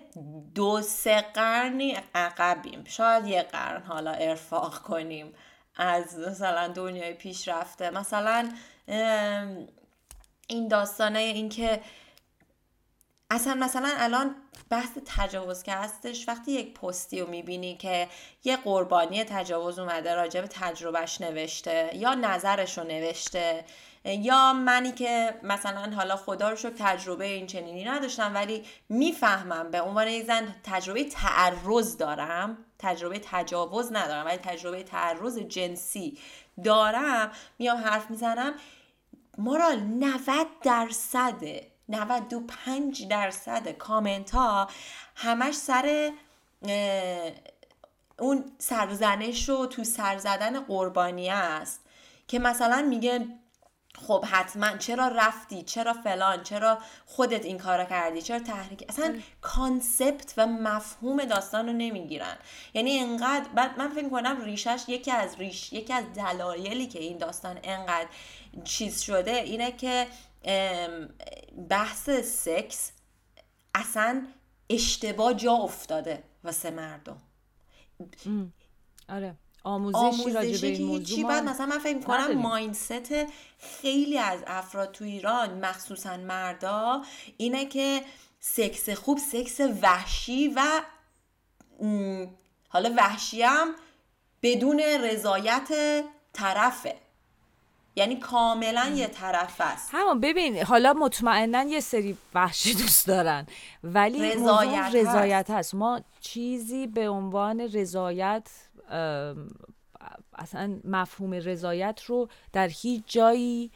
دو 0.55 0.81
سه 0.81 1.21
قرنی 1.21 1.97
عقبیم. 2.15 2.83
شاید 2.87 3.25
یه 3.25 3.41
قرن 3.41 3.83
حالا 3.83 4.11
ارفاق 4.11 4.77
کنیم 4.81 5.33
از 5.75 6.19
مثلا 6.19 6.67
دنیای 6.67 7.13
پیشرفته. 7.13 7.89
مثلا 7.89 8.49
این 10.47 10.67
داستانه 10.67 11.19
اینکه 11.19 11.81
اصلا 13.29 13.53
مثلا 13.53 13.89
الان 13.97 14.35
بحث 14.71 14.89
تجاوز 15.05 15.63
که 15.63 15.73
هستش 15.73 16.27
وقتی 16.27 16.51
یک 16.51 16.73
پستی 16.73 17.21
رو 17.21 17.29
می‌بینی 17.29 17.75
که 17.75 18.07
یه 18.43 18.57
قربانی 18.57 19.23
تجاوز 19.23 19.79
اومده 19.79 20.15
راجع 20.15 20.41
به 20.41 20.47
تجربهش 20.47 21.21
نوشته 21.21 21.91
یا 21.93 22.13
نظرش 22.13 22.77
رو 22.77 22.83
نوشته 22.83 23.65
یا 24.05 24.53
منی 24.53 24.91
که 24.91 25.35
مثلا 25.43 25.95
حالا 25.95 26.15
خدا 26.15 26.49
رو 26.49 26.55
شکر 26.55 26.73
تجربه 26.77 27.25
این 27.25 27.47
چنینی 27.47 27.83
نداشتم 27.83 28.33
ولی 28.33 28.65
می‌فهمم 28.89 29.71
به 29.71 29.81
عنوان 29.81 30.07
یک 30.07 30.25
زن 30.25 30.55
تجربه 30.63 31.03
تعرض 31.03 31.97
دارم 31.97 32.57
تجربه 32.79 33.21
تجاوز 33.23 33.93
ندارم 33.93 34.25
ولی 34.25 34.37
تجربه 34.37 34.83
تعرض 34.83 35.39
جنسی 35.39 36.17
دارم 36.63 37.31
میام 37.59 37.77
حرف 37.77 38.11
می‌زنم. 38.11 38.53
overall 39.37 39.79
90 39.79 40.47
درصد 40.63 41.70
95 41.91 43.07
درصد 43.07 43.71
کامنت 43.71 44.31
ها 44.31 44.67
همش 45.15 45.55
سر 45.55 46.11
اون 48.19 48.51
سرزنش 48.57 49.49
رو 49.49 49.65
تو 49.65 49.83
سر 49.83 50.17
زدن 50.17 50.59
قربانی 50.59 51.29
است. 51.29 51.81
که 52.27 52.39
مثلا 52.39 52.81
میگه 52.89 53.27
خب 54.07 54.25
حتما 54.25 54.77
چرا 54.77 55.07
رفتی؟ 55.07 55.63
چرا 55.63 55.93
فلان؟ 55.93 56.43
چرا 56.43 56.77
خودت 57.05 57.45
این 57.45 57.57
کارو 57.57 57.85
کردی؟ 57.85 58.21
چرا 58.21 58.39
تحریک؟ 58.39 58.85
اصلا 58.89 59.19
concept 59.41 60.33
و 60.37 60.47
مفهوم 60.47 61.25
داستان 61.25 61.67
رو 61.67 61.73
نمی‌گیرن. 61.73 62.37
یعنی 62.73 62.99
انقدر 62.99 63.49
بعد 63.55 63.77
من 63.77 63.89
فکر 63.89 64.09
کنم 64.09 64.41
ریشش 64.41 64.83
یکی 64.87 65.11
از 65.11 65.35
ریش 65.39 65.73
یکی 65.73 65.93
از 65.93 66.03
دلایلی 66.15 66.87
که 66.87 66.99
این 66.99 67.17
داستان 67.17 67.59
انقدر 67.63 68.07
چیز 68.63 69.01
شده 69.01 69.31
اینه 69.31 69.71
که 69.71 70.07
بحث 71.69 72.09
سکس 72.09 72.91
اصلا 73.75 74.27
اشتباه 74.69 75.33
جا 75.33 75.53
افتاده 75.53 76.23
واسه 76.43 76.71
مردم. 76.71 77.17
آره. 79.09 79.35
آموزشی 79.63 80.33
راجع 80.33 80.61
به 80.61 80.67
این 80.67 80.87
موضوع 80.87 81.27
بعد 81.27 81.43
مثلا 81.43 81.65
من 81.65 81.79
فکر 81.79 81.99
کنم 81.99 82.37
مایندست 82.37 83.13
خیلی 83.59 84.17
از 84.17 84.43
افراد 84.47 84.91
تو 84.91 85.03
ایران 85.03 85.65
مخصوصا 85.65 86.17
مردا 86.17 87.01
اینه 87.37 87.65
که 87.65 88.01
سکس 88.39 88.89
خوب 88.89 89.17
سکس 89.17 89.59
وحشی 89.81 90.47
و 90.47 90.81
حالا 92.69 92.93
وحشی 92.97 93.41
هم 93.41 93.75
بدون 94.41 94.79
رضایت 94.79 95.69
طرفه. 96.33 96.95
یعنی 97.95 98.15
کاملا 98.15 98.91
یه 98.95 99.07
طرف 99.07 99.55
است. 99.61 99.89
همون 99.91 100.19
ببین 100.19 100.63
حالا 100.63 100.93
مطمئنا 100.93 101.63
یه 101.63 101.79
سری 101.79 102.17
وحشی 102.35 102.73
دوست 102.73 103.07
دارن 103.07 103.45
ولی 103.83 104.31
رضایت, 104.31 104.91
رضایت 104.93 105.49
هست. 105.49 105.75
ما 105.75 106.01
چیزی 106.21 106.87
به 106.87 107.09
عنوان 107.09 107.59
رضایت 107.59 108.47
اصلا 110.33 110.79
مفهوم 110.83 111.33
رضایت 111.33 112.01
رو 112.07 112.29
در 112.53 112.67
هیچ 112.67 113.03
جایی 113.07 113.71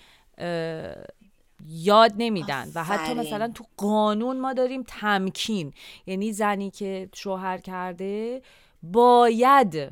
یاد 1.67 2.13
نمیدن. 2.17 2.71
و 2.75 2.83
حتی 2.83 3.13
مثلا 3.13 3.47
تو 3.47 3.65
قانون 3.77 4.39
ما 4.39 4.53
داریم 4.53 4.83
تمکین. 4.87 5.73
یعنی 6.05 6.33
زنی 6.33 6.71
که 6.71 7.09
شوهر 7.15 7.57
کرده 7.57 8.41
باید 8.83 9.91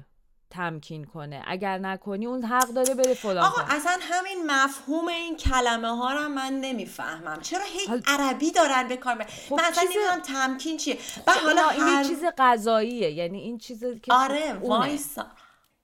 تمکین 0.53 1.05
کنه. 1.05 1.43
اگر 1.47 1.77
نکنی 1.77 2.25
اون 2.25 2.43
حق 2.43 2.67
داره 2.67 2.93
بره 2.93 3.13
فلان 3.13 3.45
آقا 3.45 3.61
اصلا 3.61 3.97
همین 4.01 4.51
مفهوم 4.51 5.07
این 5.07 5.37
کلمه 5.37 5.87
ها 5.97 6.13
رو 6.13 6.27
من 6.29 6.53
نمی‌فهمم. 6.53 7.41
چرا 7.41 7.63
هی 7.63 8.01
عربی 8.07 8.51
دارن 8.51 8.87
به 8.87 8.97
کار 8.97 9.23
خب 9.49 9.55
من 9.55 9.63
اصلا 9.63 9.83
نمی‌دونم 9.83 10.19
تمکین 10.19 10.77
چیه. 10.77 10.97
خب 11.25 11.31
حالا 11.31 11.69
این 11.69 11.83
هر... 11.83 12.03
چیز 12.03 12.23
غذاییه 12.37 13.11
یعنی 13.11 13.39
این 13.39 13.57
چیز 13.57 13.83
که 14.03 14.13
آره 14.13 14.53
وایسا. 14.53 15.25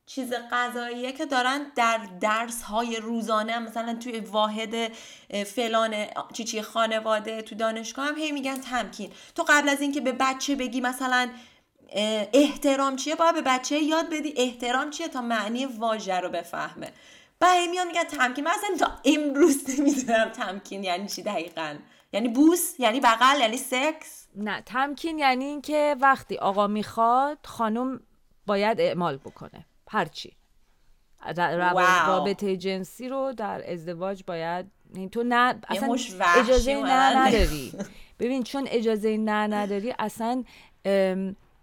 چیز 0.06 0.34
غذاییه 0.52 1.12
که 1.12 1.26
دارن 1.26 1.72
در 1.76 2.00
درس 2.22 2.62
های 2.62 2.98
روزانه 2.98 3.60
مثلا 3.60 3.96
توی 3.96 4.20
واحد 4.20 4.92
فلان 5.46 6.06
چی 6.34 6.44
چی 6.44 6.62
خانواده 6.62 7.42
تو 7.42 7.56
دانشگاه 7.56 8.08
هم 8.08 8.18
هی 8.18 8.32
میگن 8.32 8.56
تمکین. 8.62 9.12
تو 9.36 9.46
قبل 9.48 9.70
از 9.70 9.82
اینکه 9.82 10.02
به 10.02 10.12
بچه 10.12 10.56
بگی 10.56 10.82
مثلا 10.82 11.30
احترام 12.34 12.96
چیه؟ 12.96 13.16
باید 13.16 13.36
به 13.36 13.42
بچه 13.42 13.80
یاد 13.80 14.10
بدی 14.10 14.34
احترام 14.38 14.90
چیه 14.90 15.08
تا 15.08 15.22
معنی 15.22 15.66
واژه 15.66 16.20
رو 16.20 16.30
بفهمه. 16.30 16.92
بعد 17.40 17.70
میان 17.70 17.88
میگن 17.88 18.04
تمکین. 18.04 18.44
من 18.44 18.52
اصلا 18.52 18.88
تا 18.88 18.92
امروز 19.06 19.80
نمی‌دونم 19.80 20.30
تمکین 20.30 20.84
یعنی 20.84 21.08
چی 21.08 21.24
دقیقا؟ 21.24 21.76
یعنی 22.14 22.28
بوس؟ 22.28 22.80
یعنی 22.80 23.00
بغل؟ 23.00 23.40
یعنی 23.40 23.58
سکس؟ 23.58 24.28
نه 24.36 24.62
تمکین 24.62 25.20
یعنی 25.20 25.46
اینکه 25.46 25.96
وقتی 26.02 26.38
آقا 26.38 26.68
می‌خواد 26.68 27.38
خانم 27.46 28.00
باید 28.46 28.82
اعمال 28.82 29.18
بکنه. 29.18 29.66
هرچی 29.90 30.38
رابطه 32.08 32.58
جنسی 32.58 33.10
رو 33.10 33.34
در 33.38 33.72
ازدواج 33.72 34.24
باید 34.28 34.66
تو 35.12 35.24
نه 35.24 35.62
اصلا 35.68 35.96
اجازه 36.38 36.74
نه 36.74 37.18
نداری. 37.18 37.74
ببین 38.20 38.44
چون 38.44 38.68
اجازه 38.68 39.18
نه 39.18 39.48
نداری 39.48 39.94
اصلا 40.00 40.44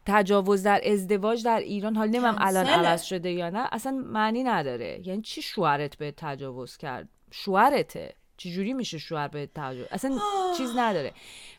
تجاوز 0.07 0.63
در 0.63 0.81
ازدواج 0.85 1.45
در 1.45 1.59
ایران 1.59 1.97
حال 1.97 2.09
نمیم 2.09 2.35
الان 2.39 2.67
عوض 2.67 3.03
شده 3.03 3.31
یا 3.31 3.51
نه 3.51 3.69
اصلا 3.73 3.93
معنی 3.93 4.45
نداره. 4.45 5.01
یعنی 5.05 5.23
چی 5.23 5.43
شوهرت 5.43 5.97
به 5.97 6.15
تجاوز 6.17 6.77
کرد؟ 6.77 7.09
شوهرته. 7.31 8.15
چجوری 8.37 8.73
میشه 8.73 8.99
شوهر 8.99 9.29
به 9.29 9.49
تجاوز؟ 9.55 9.87
اصلا 9.91 10.19
چیز 10.57 10.71
نداره. 10.79 11.13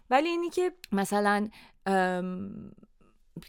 ولی 0.09 0.29
اینی 0.29 0.49
که 0.49 0.71
مثلا 0.91 1.49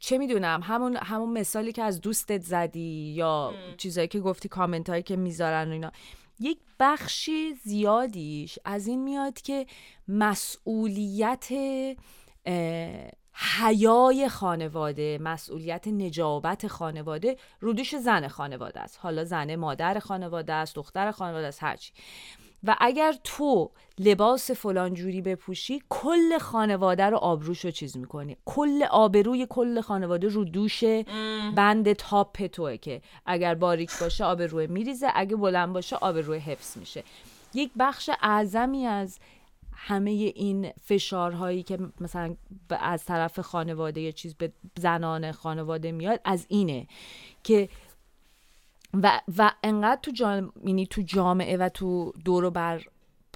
چه 0.00 0.18
می‌دونم 0.18 0.60
همون 0.62 0.96
همون 0.96 1.38
مثالی 1.38 1.72
که 1.72 1.82
از 1.82 2.00
دوستت 2.00 2.42
زدی 2.42 3.12
یا 3.16 3.54
چیزایی 3.76 4.08
که 4.08 4.20
گفتی 4.20 4.48
کامنت 4.48 4.90
هایی 4.90 5.02
که 5.02 5.16
می‌ذارن 5.16 5.68
و 5.68 5.72
اینا. 5.72 5.92
یک 6.40 6.58
بخشی 6.80 7.54
زیادیش 7.54 8.58
از 8.64 8.86
این 8.86 9.02
میاد 9.02 9.40
که 9.40 9.66
مسئولیت 10.08 11.48
حیای 13.40 14.28
خانواده 14.28 15.18
مسئولیت 15.22 15.88
نجابت 15.88 16.66
خانواده 16.66 17.36
رودش 17.60 17.94
زن 17.94 18.28
خانواده 18.28 18.80
است. 18.80 18.98
حالا 19.02 19.24
زن 19.24 19.56
مادر 19.56 19.98
خانواده 19.98 20.52
است 20.52 20.74
دختر 20.74 21.10
خانواده 21.10 21.46
است 21.46 21.62
هرچی 21.62 21.92
و 22.64 22.76
اگر 22.80 23.14
تو 23.24 23.70
لباس 23.98 24.50
فلان 24.50 24.94
جوری 24.94 25.22
بپوشی 25.22 25.82
کل 25.88 26.38
خانواده 26.38 27.04
رو 27.04 27.16
آبروش 27.16 27.64
رو 27.64 27.70
چیز 27.70 27.96
می‌کنی. 27.96 28.36
کل 28.44 28.84
آبروی 28.90 29.46
کل 29.50 29.80
خانواده 29.80 30.28
رو 30.28 30.44
دوش 30.44 30.84
بند 31.54 31.92
تاپ 31.92 32.46
توه 32.46 32.76
که 32.76 33.02
اگر 33.26 33.54
باریک 33.54 33.90
باشه 34.00 34.24
آبروی 34.24 34.66
میریزه 34.66 35.08
اگه 35.14 35.36
بلند 35.36 35.72
باشه 35.72 35.96
آبروی 35.96 36.38
حفظ 36.38 36.76
میشه. 36.76 37.04
یک 37.54 37.70
بخش 37.78 38.10
اعظمی 38.22 38.86
از 38.86 39.18
همه 39.80 40.10
این 40.10 40.70
فشارهایی 40.82 41.62
که 41.62 41.78
مثلا 42.00 42.36
از 42.70 43.04
طرف 43.04 43.40
خانواده 43.40 44.00
یا 44.00 44.10
چیز 44.10 44.34
به 44.34 44.52
زنان 44.78 45.32
خانواده 45.32 45.92
میاد 45.92 46.20
از 46.24 46.46
اینه 46.48 46.86
که 47.42 47.68
و, 48.94 49.20
و 49.38 49.50
انقدر 49.62 50.00
تو 50.02 50.10
جامعه 50.10 50.50
یعنی 50.64 50.86
تو 50.86 51.02
جامعه 51.02 51.56
و 51.56 51.68
تو 51.68 52.12
دور 52.24 52.50
بر 52.50 52.82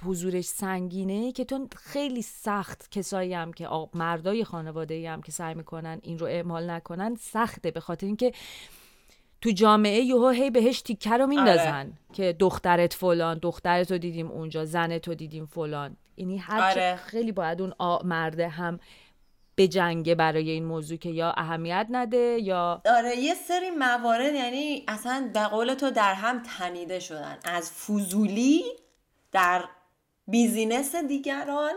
حضورش 0.05 0.45
سنگینه 0.45 1.31
که 1.31 1.45
تو 1.45 1.67
خیلی 1.75 2.21
سخت 2.21 2.91
کسایی 2.91 3.33
هم 3.33 3.53
که 3.53 3.69
مردای 3.93 4.43
خانواده 4.43 5.09
هم 5.09 5.21
که 5.21 5.31
سعی 5.31 5.53
می‌کنن 5.53 5.99
این 6.03 6.19
رو 6.19 6.27
اعمال 6.27 6.69
نکنن 6.69 7.15
سخته 7.15 7.71
به 7.71 7.79
خاطر 7.79 8.05
اینکه 8.07 8.31
تو 9.41 9.49
جامعه 9.49 10.01
یهو 10.01 10.29
هی 10.29 10.49
بهش 10.49 10.81
تیکه 10.81 11.17
رو 11.17 11.27
میندازن 11.27 11.79
آره. 11.79 11.93
که 12.13 12.35
دخترت 12.39 12.93
فلان 12.93 13.37
دخترت 13.37 13.91
رو 13.91 13.97
دیدیم 13.97 14.27
اونجا 14.27 14.65
زنت 14.65 15.07
رو 15.07 15.13
دیدیم 15.13 15.45
فلان 15.45 15.97
یعنی 16.17 16.37
هر 16.37 16.71
آره. 16.71 16.95
خیلی 16.95 17.31
باید 17.31 17.61
اون 17.61 17.73
مرده 18.03 18.47
هم 18.47 18.79
به 19.55 19.67
جنگه 19.67 20.15
برای 20.15 20.49
این 20.49 20.65
موضوع 20.65 20.97
که 20.97 21.09
یا 21.09 21.33
اهمیت 21.37 21.87
نده 21.89 22.37
یا 22.41 22.81
آره 22.85 23.17
یه 23.17 23.33
سری 23.33 23.69
موارد 23.69 24.33
یعنی 24.33 24.83
اصلا 24.87 25.29
به 25.33 25.39
قول 25.39 25.73
تو 25.73 25.89
در 25.89 26.13
هم 26.13 26.43
تنیده 26.43 26.99
شدن 26.99 27.37
از 27.45 27.71
فضولی 27.71 28.63
در 29.31 29.63
بیزینس 30.27 30.95
دیگران 30.95 31.73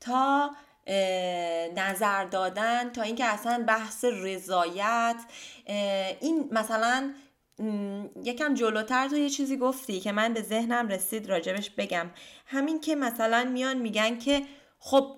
تا 0.00 0.50
نظر 1.76 2.24
دادن 2.24 2.90
تا 2.90 3.02
اینکه 3.02 3.24
اصلا 3.24 3.64
بحث 3.68 4.04
رضایت 4.04 5.16
این 6.20 6.48
مثلا 6.52 7.14
یکم 8.22 8.54
جلوتر 8.54 9.08
تو 9.08 9.16
یه 9.16 9.30
چیزی 9.30 9.56
گفتی 9.56 10.00
که 10.00 10.12
من 10.12 10.34
به 10.34 10.42
ذهنم 10.42 10.88
رسید 10.88 11.26
راجبش 11.30 11.70
بگم. 11.70 12.10
همین 12.46 12.80
که 12.80 12.96
مثلا 12.96 13.44
میان 13.44 13.78
میگن 13.78 14.18
که 14.18 14.42
خب 14.78 15.16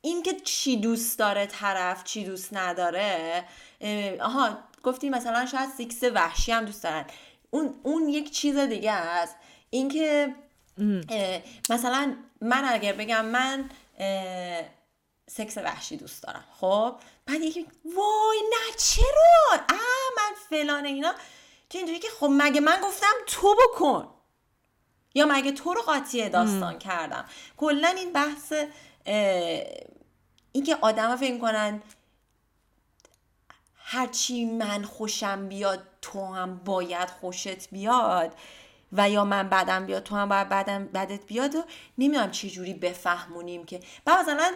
این 0.00 0.22
که 0.22 0.32
چی 0.44 0.76
دوست 0.76 1.18
داره 1.18 1.46
طرف 1.46 2.04
چی 2.04 2.24
دوست 2.24 2.56
نداره 2.56 3.44
آها 4.20 4.58
گفتی 4.82 5.10
مثلا 5.10 5.46
شاید 5.46 5.70
سیکس 5.70 6.02
وحشی 6.02 6.52
هم 6.52 6.64
دوست 6.64 6.82
دارن. 6.82 7.04
اون, 7.50 7.74
اون 7.82 8.08
یک 8.08 8.30
چیز 8.30 8.56
دیگه 8.56 8.92
است. 8.92 9.36
اینکه 9.70 10.34
مثلا 11.70 12.16
من 12.40 12.64
اگر 12.64 12.92
بگم 12.92 13.24
من 13.24 13.70
سکس 15.30 15.58
وحشی 15.58 15.96
دوست 15.96 16.22
دارم 16.22 16.44
خب؟ 16.60 16.96
بعد 17.26 17.42
یکی 17.42 17.66
وای 17.84 18.42
نه 18.50 18.76
چرا؟ 18.78 19.60
اه 19.68 19.76
من 20.16 20.34
فلان 20.50 20.84
اینا. 20.84 21.14
که 21.68 21.78
اینجوری 21.78 21.98
که 21.98 22.08
خب 22.20 22.28
مگه 22.32 22.60
من 22.60 22.80
گفتم 22.84 23.12
تو 23.26 23.54
بکن. 23.54 24.14
یا 25.14 25.26
مگه 25.26 25.52
تو 25.52 25.74
رو 25.74 25.82
قاطی 25.82 26.28
داستان 26.28 26.78
کردم. 26.78 27.24
کلا 27.56 27.88
این 27.88 28.12
بحث 28.12 28.52
اینکه 30.52 30.76
آدم 30.80 31.16
فکر 31.16 31.38
کنن 31.38 31.82
هرچی 33.76 34.44
من 34.44 34.82
خوشم 34.82 35.48
بیاد 35.48 35.86
تو 36.02 36.34
هم 36.34 36.56
باید 36.58 37.08
خوشت 37.10 37.70
بیاد 37.70 38.34
و 38.92 39.10
یا 39.10 39.24
من 39.24 39.48
بدم 39.48 39.86
بیاد 39.86 40.02
تو 40.02 40.16
هم 40.16 40.28
باید 40.28 40.48
بدم 40.48 40.84
بدت 40.86 41.26
بیاد 41.26 41.54
و 41.54 41.64
نمی‌دونم 41.98 42.30
چه 42.30 42.50
جوری 42.50 42.74
بفهمونیم 42.74 43.64
که. 43.64 43.80
بعد 44.04 44.18
مثلا 44.18 44.54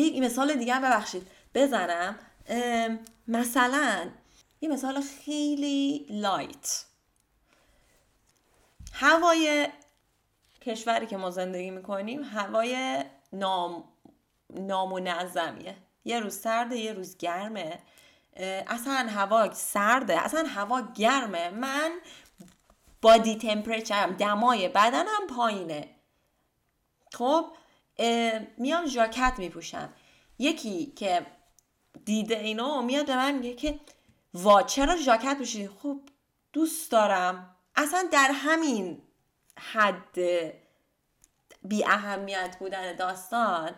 یک 0.00 0.22
مثال 0.22 0.54
دیگه 0.54 0.78
ببخشید. 0.78 1.26
بزنم. 1.54 2.18
مثلا 3.28 4.10
یه 4.60 4.68
مثال 4.68 5.00
خیلی 5.00 6.06
لایت. 6.10 6.84
هوای 8.92 9.68
کشوری 10.60 11.06
که 11.06 11.16
ما 11.16 11.30
زندگی 11.30 11.70
می‌کنیم 11.70 12.22
هوای 12.24 13.04
نام 13.32 13.84
نامنظمیه 14.50 15.76
یه 16.04 16.20
روز 16.20 16.38
سرده 16.38 16.76
یه 16.76 16.92
روز 16.92 17.16
گرمه. 17.16 17.78
اصلا 18.66 19.08
هوا 19.10 19.52
سرده 19.52 20.20
اصلا 20.20 20.44
هوا 20.48 20.80
گرمه. 20.80 21.50
من 21.50 21.90
بادی 23.02 23.38
تمپریچرم 23.38 24.12
دمای 24.12 24.68
بدنم 24.68 25.26
پایینه. 25.36 25.88
خب؟ 27.12 27.46
میام 28.58 28.86
ژاکت 28.86 29.34
میپوشم 29.38 29.92
یکی 30.38 30.86
که 30.86 31.26
دیده 32.04 32.38
اینو 32.38 32.82
میاد 32.82 33.06
به 33.06 33.16
من 33.16 33.34
میگه 33.34 33.54
که 33.54 33.80
وا 34.34 34.62
چرا 34.62 34.96
ژاکت 34.96 35.38
پوشیدی 35.38 35.68
خب 35.68 36.00
دوست 36.52 36.92
دارم. 36.92 37.56
اصلا 37.76 38.08
در 38.12 38.30
همین 38.34 39.02
حد 39.58 40.18
بی 41.62 41.84
اهمیت 41.84 42.56
بودن 42.58 42.96
داستان 42.96 43.70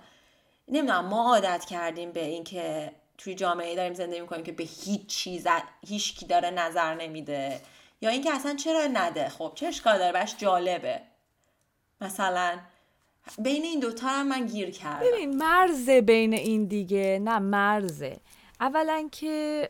نمی‌دونم 0.68 1.07
ما 1.07 1.22
عادت 1.33 1.64
کردیم 1.64 2.12
به 2.12 2.24
اینکه 2.24 2.92
توی 3.18 3.35
جامعه 3.35 3.76
داریم 3.76 3.94
زندگی 3.94 4.20
می‌کنیم 4.20 4.44
که 4.44 4.52
به 4.52 4.64
هیچ 4.64 5.07
چیز 5.07 5.46
هیچ 5.87 6.16
کی 6.16 6.26
داره 6.26 6.50
نظر 6.50 6.94
نمیده. 6.94 7.61
یا 8.00 8.11
اینکه 8.11 8.35
اصلا 8.35 8.55
چرا 8.55 8.87
نده؟ 8.92 9.29
خب 9.29 9.52
چه 9.55 9.66
اشکال 9.66 9.98
داره؟ 9.98 10.12
بهش 10.12 10.37
جالبه. 10.37 11.00
مثلا 12.00 12.59
بین 13.38 13.62
این 13.62 13.80
دوتا 13.80 14.06
هم 14.08 14.28
من 14.28 14.46
گیر 14.46 14.70
کردم. 14.70 15.06
ببین 15.12 15.36
مرزه 15.36 16.00
بین 16.00 16.34
این 16.34 16.64
دیگه. 16.64 17.20
نه 17.24 17.38
مرزه. 17.38 18.16
اولا 18.60 19.08
که 19.12 19.68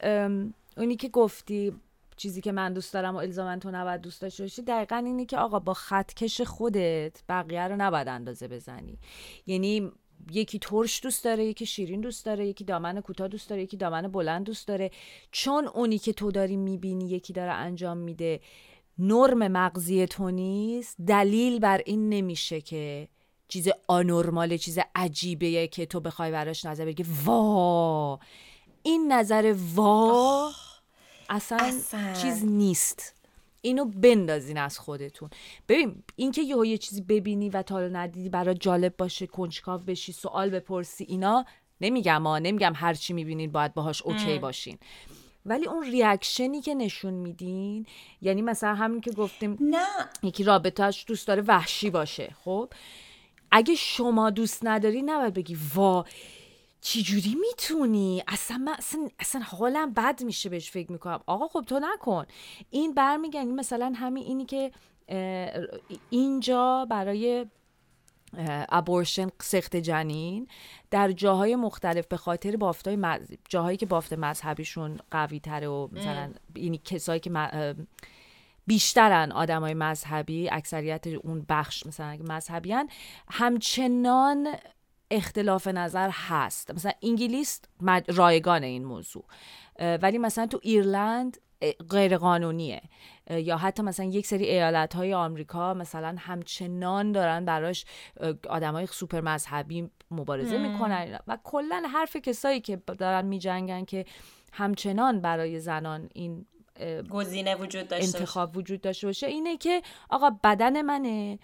اونی 0.77 0.97
که 0.97 1.09
گفتی 1.09 1.73
چیزی 2.16 2.40
که 2.40 2.53
من 2.53 2.73
دوست 2.73 2.95
دارم 2.95 3.14
و 3.14 3.19
الزامن 3.19 3.61
تو 3.61 3.71
نباید 3.71 4.01
دوست 4.01 4.23
داشته 4.23 4.42
باشی 4.42 4.62
دقیقا 4.62 4.97
اینه 4.97 5.25
که 5.25 5.38
آقا 5.38 5.59
با 5.59 5.75
خطکش 5.75 6.40
خودت 6.40 7.23
بقیه 7.29 7.69
رو 7.69 7.77
نباید 7.77 8.09
اندازه 8.09 8.49
بزنی. 8.49 8.99
یعنی 9.47 9.92
یکی 10.33 10.59
ترش 10.59 11.03
دوست 11.03 11.25
داره 11.25 11.45
یکی 11.45 11.66
شیرین 11.66 12.01
دوست 12.01 12.27
داره 12.27 12.47
یکی 12.47 12.64
دامن 12.64 13.01
کوتاه 13.01 13.29
دوست 13.29 13.51
داره 13.51 13.62
یکی 13.62 13.77
دامن 13.77 14.03
بلند 14.03 14.47
دوست 14.47 14.69
داره. 14.69 14.90
چون 15.31 15.66
اونی 15.66 15.99
که 15.99 16.12
تو 16.12 16.31
داری 16.31 16.57
می‌بینی 16.57 17.09
یکی 17.09 17.33
داره 17.33 17.53
انجام 17.53 17.99
میده 17.99 18.40
نرم 18.99 19.49
مغزی 19.49 20.07
تو 20.07 20.31
نیست. 20.31 20.97
دلیل 21.07 21.59
بر 21.59 21.83
این 21.87 22.09
نمیشه 22.09 22.61
که 22.61 23.09
چیز 23.49 23.69
آنورماله 23.89 24.59
چیز 24.59 24.79
عجیبه 24.95 25.67
که 25.67 25.87
تو 25.87 26.01
بخوای 26.01 26.31
براش 26.31 26.65
نظر 26.65 26.85
بگی. 26.85 27.05
وا! 27.25 28.19
این 28.83 29.13
نظر 29.13 29.55
وا 29.75 30.51
اصلا, 31.29 31.59
اصلا. 31.61 32.13
چیز 32.13 32.45
نیست. 32.45 33.15
اینو 33.61 33.85
بندازین 33.85 34.59
از 34.59 34.79
خودتون. 34.79 35.31
ببین 35.69 36.03
اینکه 36.17 36.43
یه 36.43 36.69
یه 36.69 36.79
چیزی 36.79 37.01
ببینی 37.01 37.51
و 37.51 37.63
تا 37.63 37.81
ندیدی 37.81 38.29
برای 38.29 38.55
جالب 38.55 38.97
باشه 38.97 39.27
کنجکاو 39.27 39.81
بشی 39.81 40.13
سوال 40.13 40.51
بپرسی 40.51 41.05
اینا 41.05 41.45
نمیگم 41.81 42.27
ها 42.27 42.39
نمیگم 42.39 42.73
هر 42.77 42.95
چی 42.95 43.13
می‌بینین 43.13 43.53
باید 43.53 43.75
باهاش 43.75 44.03
اوکی 44.03 44.39
باشین. 44.39 44.79
ولی 45.47 45.67
اون 45.67 45.85
ریاکشنی 45.85 46.61
که 46.61 46.75
نشون 46.75 47.15
میدین 47.15 47.87
یعنی 48.23 48.43
مثلا 48.43 48.75
همین 48.75 49.01
که 49.01 49.11
گفتیم 49.11 49.57
نه. 49.61 49.87
یکی 50.23 50.45
رابطهش 50.45 51.05
دوست 51.09 51.27
داره 51.29 51.43
وحشی 51.43 51.91
باشه 51.91 52.35
خب؟ 52.45 52.69
اگه 53.51 53.75
شما 53.75 54.31
دوست 54.31 54.61
نداری 54.63 55.03
نباید 55.03 55.35
بگی 55.35 55.59
وا 55.75 56.05
چجوری 56.81 57.37
می‌تونی؟ 57.41 58.23
اصلا 58.29 58.59
من 58.59 58.75
اصلا, 58.79 59.09
اصلا 59.21 59.41
حالم 59.41 59.93
بد 59.93 60.23
میشه 60.23 60.49
بهش 60.49 60.71
فکر 60.71 60.93
می‌کنم. 60.93 61.21
آقا 61.27 61.49
خب 61.49 61.65
تو 61.67 61.81
نکن. 61.83 62.27
این 62.71 62.95
برمیگردی 62.95 63.53
مثلا 63.53 63.93
همین 63.97 64.25
اینی 64.25 64.45
که 64.45 64.73
اینجا 66.11 66.87
برای 66.91 67.47
ابورشن 68.69 69.29
سخت 69.43 69.77
جنین 69.77 70.49
در 70.91 71.13
جاهای 71.13 71.57
مختلف 71.57 72.07
به 72.07 72.17
خاطر 72.17 72.57
بافتای 72.57 72.97
مز... 72.97 73.21
جاهایی 73.49 73.77
که 73.77 73.87
بافت 73.87 74.13
مذهبیشون 74.13 74.99
قوی 75.11 75.41
تره 75.41 75.69
و 75.69 75.89
مثلا 75.93 76.33
اینی 76.55 76.79
کسایی 76.79 77.21
که 77.21 77.31
بیشترن 78.67 79.33
آدم 79.33 79.61
های 79.61 79.75
مذهبی 79.75 80.51
اکثریت 80.51 81.07
اون 81.07 81.47
بخش 81.49 81.87
مثلا 81.87 82.07
اگه 82.07 82.23
مذهبیان. 82.23 82.89
همچنان 83.31 84.49
اختلاف 85.11 85.69
نظر 85.69 86.11
هست. 86.13 86.71
مثلا 86.71 86.93
انگلیس 87.03 87.61
رایگان 88.09 88.63
این 88.63 88.85
موضوع. 88.85 89.25
ولی 89.79 90.19
مثلا 90.19 90.47
تو 90.47 90.61
ایرلند 90.63 91.37
غیر 91.91 92.17
قانونیه 92.17 92.83
یا 93.31 93.57
حتی 93.57 93.83
مثلا 93.83 94.07
یک 94.07 94.27
سری 94.27 94.45
ایالت 94.45 94.95
های 94.95 95.15
آمریکا 95.15 95.75
مثلا 95.75 96.17
همچنان 96.19 97.13
دارن 97.13 97.45
براش 97.45 97.85
آدم 98.49 98.73
های 98.73 98.87
سوپر 98.87 99.21
مذهبی 99.21 99.91
مبارزه 100.11 100.59
می‌کنن. 100.59 101.19
و 101.27 101.39
کلا 101.45 101.83
حرف 101.93 102.17
کسایی 102.17 102.61
که 102.61 102.77
دارن 102.77 103.25
میجنگن 103.25 103.85
که 103.85 104.05
همچنان 104.53 105.21
برای 105.21 105.61
زنان 105.61 106.09
این 106.15 106.47
گزینه 107.11 107.57
وجود 107.57 107.89
داشته 107.89 108.19
انتخاب 108.19 108.57
وجود 108.57 108.81
داشته 108.81 109.07
باشه. 109.07 109.27
اینه 109.27 109.57
که 109.57 109.83
آقا 110.11 110.31
بدن 110.45 110.83
منه. 110.83 111.39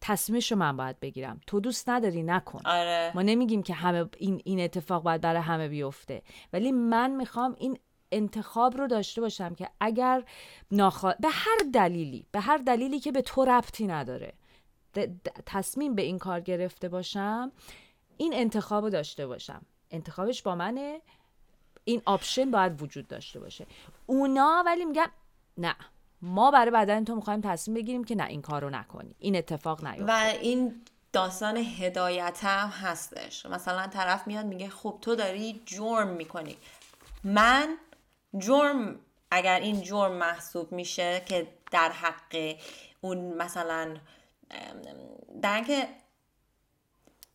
تصمیمش 0.00 0.52
رو 0.52 0.58
من 0.58 0.76
باید 0.76 1.00
بگیرم. 1.00 1.40
تو 1.46 1.60
دوست 1.60 1.88
نداری 1.88 2.22
نکن. 2.22 2.60
آره. 2.64 3.12
ما 3.14 3.22
نمیگیم 3.22 3.62
که 3.62 3.74
همه 3.74 4.04
این, 4.18 4.42
این 4.44 4.60
اتفاق 4.60 5.02
باید 5.02 5.20
برای 5.20 5.42
همه 5.42 5.68
بیفته. 5.68 6.22
ولی 6.52 6.72
من 6.72 7.10
می‌خوام 7.10 7.56
این 7.58 7.78
انتخاب 8.12 8.76
رو 8.76 8.86
داشته 8.86 9.20
باشم 9.20 9.54
که 9.54 9.68
اگر 9.80 10.24
ناخوا... 10.70 11.14
به 11.20 11.28
هر 11.30 11.58
دلیلی 11.72 12.26
به 12.32 12.40
هر 12.40 12.56
دلیلی 12.56 13.00
که 13.00 13.12
به 13.12 13.22
تو 13.22 13.44
ربطی 13.44 13.86
نداره 13.86 14.32
تصمیم 15.46 15.94
به 15.94 16.02
این 16.02 16.18
کار 16.18 16.40
گرفته 16.40 16.88
باشم 16.88 17.52
این 18.16 18.34
انتخاب 18.34 18.84
رو 18.84 18.90
داشته 18.90 19.26
باشم. 19.26 19.62
انتخابش 19.90 20.42
با 20.42 20.54
منه. 20.54 21.00
این 21.88 22.02
آپشن 22.04 22.50
باید 22.50 22.82
وجود 22.82 23.08
داشته 23.08 23.40
باشه. 23.40 23.66
اونا 24.06 24.62
ولی 24.66 24.84
میگن 24.84 25.06
نه. 25.58 25.76
ما 26.22 26.50
برای 26.50 26.70
بدن 26.70 27.04
تو 27.04 27.14
می‌خوایم 27.14 27.40
تصمیم 27.40 27.74
بگیریم 27.74 28.04
که 28.04 28.14
نه 28.14 28.26
این 28.26 28.42
کار 28.42 28.62
رو 28.62 28.70
نکنی. 28.70 29.14
این 29.18 29.36
اتفاق 29.36 29.84
نیفته. 29.86 30.04
و 30.04 30.32
این 30.40 30.82
داستان 31.12 31.56
هدایت 31.56 32.40
هم 32.42 32.68
هستش. 32.68 33.46
مثلا 33.46 33.86
طرف 33.86 34.26
میاد 34.26 34.46
میگه 34.46 34.68
خب 34.68 34.98
تو 35.00 35.14
داری 35.14 35.62
جرم 35.66 36.08
می‌کنی. 36.08 36.56
من 37.24 37.76
جرم 38.38 39.00
اگر 39.30 39.60
این 39.60 39.82
جرم 39.82 40.12
محسوب 40.12 40.72
میشه 40.72 41.22
که 41.26 41.48
در 41.70 41.90
حق 41.90 42.56
اون 43.00 43.18
مثلا 43.18 43.96
در 45.42 45.86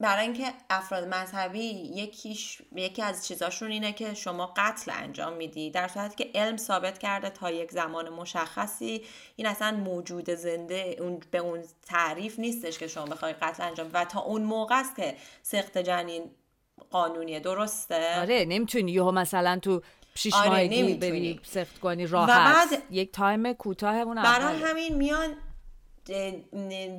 برای 0.01 0.23
اینکه 0.23 0.53
افراد 0.69 1.07
مذهبی 1.07 1.65
یکیش 1.95 2.61
یکی 2.75 3.01
از 3.01 3.27
چیزاشون 3.27 3.71
اینه 3.71 3.93
که 3.93 4.13
شما 4.13 4.53
قتل 4.57 4.91
انجام 4.95 5.33
میدی. 5.33 5.71
در 5.71 5.87
صورتی 5.87 6.23
که 6.23 6.39
علم 6.39 6.57
ثابت 6.57 6.99
کرده 6.99 7.29
تا 7.29 7.51
یک 7.51 7.71
زمان 7.71 8.09
مشخصی 8.09 9.01
این 9.35 9.47
اصلا 9.47 9.71
موجود 9.71 10.29
زنده 10.29 10.95
اون 10.99 11.19
به 11.31 11.37
اون 11.37 11.63
تعریف 11.85 12.39
نیستش 12.39 12.79
که 12.79 12.87
شما 12.87 13.05
بخوای 13.05 13.33
قتل 13.33 13.63
انجام 13.63 13.89
و 13.93 14.05
تا 14.05 14.19
اون 14.19 14.41
موقع 14.41 14.79
است 14.79 14.95
که 14.95 15.15
سخت 15.43 15.77
جنین 15.77 16.23
قانونیه. 16.89 17.39
درسته؟ 17.39 18.19
آره 18.21 18.45
نمی‌تونی 18.45 18.91
یهو 18.91 19.11
مثلا 19.11 19.59
تو 19.61 19.81
شیش 20.15 20.33
آره 20.33 20.49
ماهگی 20.49 20.93
بری 20.93 21.39
سخت 21.43 21.79
کنی 21.79 22.07
راحت. 22.07 22.83
یک 22.91 23.11
تایم 23.11 23.53
کوتاه 23.53 24.15
برای 24.15 24.61
همین 24.61 24.95
میان 24.95 25.35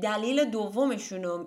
دلیل 0.02 0.44
دومشون 0.44 1.46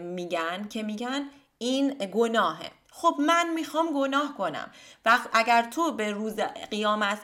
میگن 0.00 0.68
که 0.68 0.82
میگن 0.82 1.28
این 1.58 1.94
گناهه. 1.94 2.70
خب 2.92 3.14
من 3.18 3.54
می‌خوام 3.54 3.92
گناه 3.92 4.34
کنم. 4.38 4.70
و 5.04 5.18
اگر 5.32 5.62
تو 5.62 5.92
به 5.92 6.12
روز 6.12 6.40
قیامت 6.70 7.18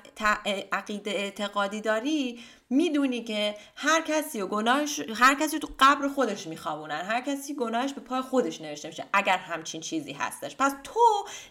عقیده 0.73 1.11
اعتقادی 1.11 1.81
داری 1.81 2.41
می‌دونی 2.71 3.25
که 3.25 3.55
هر 3.77 4.01
کسی 4.01 4.41
و 4.41 4.47
گناهش 4.47 5.01
هر 5.15 5.35
کسی 5.35 5.59
تو 5.59 5.69
قبر 5.79 6.09
خودش 6.09 6.47
میخوابونن. 6.47 7.01
هر 7.01 7.21
کسی 7.21 7.55
گناهش 7.55 7.93
به 7.93 8.01
پای 8.01 8.21
خودش 8.21 8.61
نوشته 8.61 8.89
میشه 8.89 9.05
اگر 9.13 9.37
همچین 9.37 9.81
چیزی 9.81 10.13
هستش. 10.13 10.57
پس 10.57 10.75
تو 10.85 11.01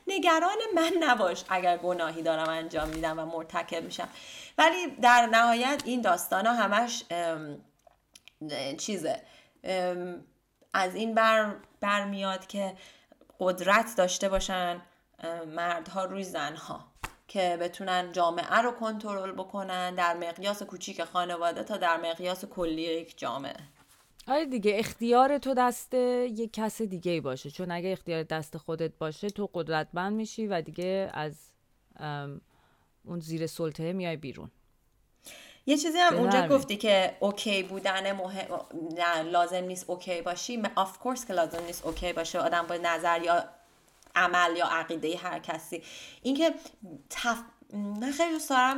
نگران 0.08 0.58
من 0.76 0.92
نباش 1.00 1.44
اگر 1.50 1.78
گناهی 1.78 2.22
دارم 2.22 2.50
انجام 2.50 2.90
میدم 2.90 3.20
و 3.20 3.26
مرتکب 3.26 3.84
میشم. 3.84 4.10
ولی 4.58 4.88
در 5.02 5.26
نهایت 5.26 5.82
این 5.86 6.02
داستان 6.02 6.46
ها 6.46 6.54
همش 6.54 7.04
چیزه. 8.78 9.22
از 10.74 10.96
این 10.96 11.16
بر 11.16 11.56
برمیاد 11.80 12.48
که 12.48 12.74
قدرت 13.40 13.94
داشته 13.98 14.30
باشن 14.30 14.82
مردها 15.48 16.06
روی 16.06 16.24
زنها 16.24 16.86
که 17.28 17.58
بتونن 17.62 18.12
جامعه 18.12 18.58
رو 18.58 18.72
کنترل 18.72 19.32
بکنن 19.32 19.96
در 19.96 20.14
مقیاس 20.14 20.64
کوچیک 20.64 21.04
خانواده 21.04 21.64
تا 21.64 21.78
در 21.78 21.98
مقیاس 21.98 22.46
کلی 22.46 22.82
یک 22.82 23.18
جامعه. 23.18 23.56
آره 24.28 24.46
دیگه 24.46 24.72
اختیار 24.76 25.38
تو 25.38 25.54
دست 25.54 25.94
یک 25.94 26.54
کس 26.54 26.82
دیگه 26.82 27.12
ای 27.12 27.22
باشه. 27.22 27.52
چون 27.52 27.72
اگه 27.72 27.92
اختیار 27.92 28.24
دست 28.24 28.58
خودت 28.58 28.92
باشه 28.98 29.30
تو 29.30 29.50
قدرتمند 29.54 30.14
میشی 30.14 30.48
و 30.48 30.62
دیگه 30.62 31.10
از 31.14 31.52
اون 33.06 33.20
زیر 33.20 33.48
سلطه 33.48 33.94
میای 33.94 34.18
بیرون. 34.18 34.52
یه 35.66 35.78
چیزی 35.78 35.98
هم 35.98 36.16
اونجا 36.16 36.48
گفتی 36.48 36.78
که 36.78 37.18
okay 37.20 37.64
بودن 37.64 38.12
مهم 38.12 38.48
نه 38.96 39.22
لازم 39.22 39.64
نیست 39.64 39.90
okay 39.90 40.22
باشی. 40.22 40.64
of 40.76 40.98
course 41.00 41.26
که 41.26 41.34
لازم 41.34 41.66
نیست 41.66 41.86
okay 41.86 42.14
باشه. 42.14 42.40
آدم 42.40 42.68
با 42.68 42.76
نظر 42.76 43.22
یا 43.22 43.44
عمل 44.16 44.58
یا 44.58 44.66
عقیده 44.66 45.18
هر 45.18 45.40
کسی. 45.40 45.84
اینکه 46.22 46.54
تف... 47.10 47.38
من 47.74 48.12
خیلی 48.12 48.32
دوست 48.32 48.50
دارم 48.50 48.78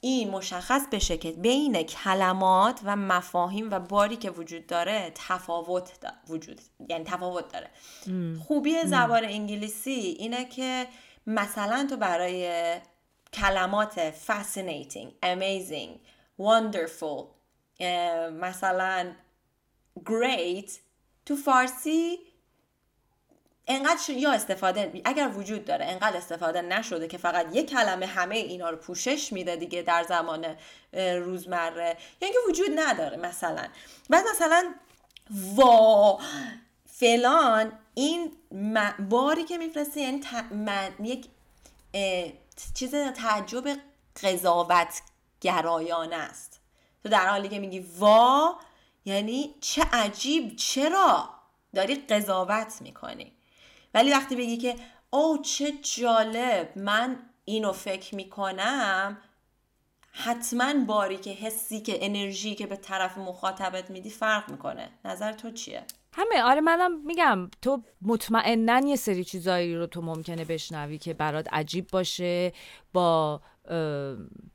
این 0.00 0.30
مشخص 0.30 0.82
بشه 0.92 1.16
که 1.16 1.30
بین 1.32 1.82
کلمات 1.82 2.80
و 2.84 2.96
مفاهیم 2.96 3.70
و 3.70 3.80
باری 3.80 4.16
که 4.16 4.30
وجود 4.30 4.66
داره 4.66 5.12
تفاوت 5.14 6.00
دا 6.00 6.08
وجود 6.28 6.60
یعنی 6.88 7.04
تفاوت 7.04 7.52
داره. 7.52 7.70
خوبی 8.48 8.82
زبان 8.84 9.24
انگلیسی 9.24 10.16
اینه 10.18 10.44
که 10.44 10.86
مثلا 11.26 11.86
تو 11.90 11.96
برای 11.96 12.76
کلمات 13.32 14.10
fascinating, 14.10 15.08
amazing, 15.22 15.90
wonderful 16.40 17.24
مثلا 18.32 19.12
great 20.04 20.70
تو 21.26 21.36
فارسی 21.36 22.18
انقدر 23.66 24.10
یا 24.10 24.32
استفاده 24.32 25.02
اگر 25.04 25.28
وجود 25.36 25.64
داره 25.64 25.84
انقدر 25.84 26.16
استفاده 26.16 26.62
نشده 26.62 27.08
که 27.08 27.18
فقط 27.18 27.46
یک 27.52 27.70
کلمه 27.70 28.06
همه 28.06 28.36
اینا 28.36 28.70
رو 28.70 28.76
پوشش 28.76 29.32
میده 29.32 29.56
دیگه 29.56 29.82
در 29.82 30.02
زمان 30.02 30.46
روزمره. 30.92 31.96
یا 32.20 32.28
اینکه 32.28 32.38
وجود 32.48 32.68
نداره 32.74 33.16
مثلا. 33.16 33.68
بعد 34.10 34.24
مثلا 34.34 34.74
وا 35.54 36.20
فلان 36.86 37.72
این 37.94 38.32
باری 38.98 39.44
که 39.44 39.58
میفرسته 39.58 40.00
یعنی 40.00 40.20
یک 41.02 41.26
چیز 42.74 42.94
تعجب 42.94 43.64
قضاوت 44.22 45.02
گرایانه 45.40 46.16
است. 46.16 46.60
تو 47.02 47.08
در 47.08 47.28
حالی 47.28 47.48
که 47.48 47.58
میگی 47.58 47.80
وا 47.80 48.58
یعنی 49.04 49.54
چه 49.60 49.82
عجیب 49.92 50.56
چرا 50.56 51.28
داری 51.74 51.94
قضاوت 51.94 52.78
می‌کنی؟ 52.80 53.32
ولی 53.94 54.10
وقتی 54.10 54.36
بگی 54.36 54.56
که 54.56 54.76
او 55.10 55.38
چه 55.38 55.72
جالب 55.72 56.78
من 56.78 57.30
اینو 57.44 57.72
فکر 57.72 58.14
می‌کنم 58.14 59.18
حتما 60.12 60.84
باری 60.84 61.16
که 61.16 61.30
حسی 61.30 61.80
که 61.80 62.06
انرژی 62.06 62.54
که 62.54 62.66
به 62.66 62.76
طرف 62.76 63.18
مخاطبت 63.18 63.90
میدی 63.90 64.10
فرق 64.10 64.50
می‌کنه. 64.50 64.90
نظر 65.04 65.32
تو 65.32 65.50
چیه؟ 65.50 65.84
همه 66.14 66.42
آره 66.42 66.60
منم 66.60 67.06
میگم 67.06 67.50
تو 67.62 67.82
مطمئنا 68.02 68.80
یه 68.88 68.96
سری 68.96 69.24
چیزایی 69.24 69.76
رو 69.76 69.86
تو 69.86 70.02
ممکنه 70.02 70.44
بشنوی 70.44 70.98
که 70.98 71.14
برات 71.14 71.52
عجیب 71.52 71.86
باشه 71.92 72.52
با 72.92 73.40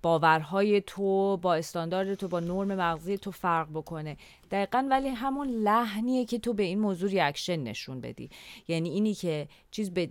باورهای 0.01 0.81
تو 0.81 1.37
با 1.37 1.55
استاندارد 1.55 2.15
تو 2.15 2.27
با 2.27 2.39
نرم 2.39 2.67
مغزی 2.67 3.17
تو 3.17 3.31
فرق 3.31 3.67
بکنه. 3.73 4.17
دقیقا 4.51 4.87
ولی 4.89 5.09
همون 5.09 5.47
لحنیه 5.47 6.25
که 6.25 6.39
تو 6.39 6.53
به 6.53 6.63
این 6.63 6.79
موضوع 6.79 7.09
reaction 7.09 7.63
نشون 7.63 8.01
بدی. 8.01 8.29
یعنی 8.67 8.89
اینی 8.89 9.13
که 9.13 9.47
چیز 9.71 9.93
به 9.93 10.09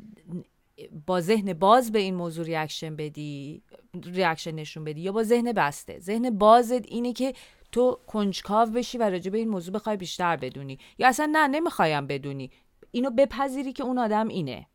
با 1.07 1.21
ذهن 1.21 1.53
باز 1.53 1.93
به 1.93 1.99
این 1.99 2.15
موضوع 2.15 2.45
reaction 2.45 2.97
بدی 2.97 3.63
reaction 4.05 4.51
نشون 4.51 4.85
بدی 4.85 5.01
یا 5.01 5.13
با 5.13 5.23
ذهن 5.23 5.53
بسته. 5.53 5.99
ذهن 5.99 6.39
بازت 6.39 6.87
اینه 6.87 7.13
که 7.13 7.35
تو 7.73 8.01
کنجکاو 8.07 8.71
بشی 8.71 8.99
و 8.99 9.11
راجع 9.11 9.31
به 9.31 9.39
این 9.39 9.49
موضوع 9.49 9.75
بخوای 9.75 9.97
بیشتر 9.97 10.37
بدونی. 10.37 10.79
یا 10.99 11.09
اصلا 11.09 11.29
نه 11.33 11.49
نمی‌خوایم 11.49 12.07
بدونی. 12.07 12.51
اینو 12.91 13.11
بپذیری 13.11 13.73
که 13.73 13.83
اون 13.83 13.99
آدم 13.99 14.29
اینه. 14.29 14.67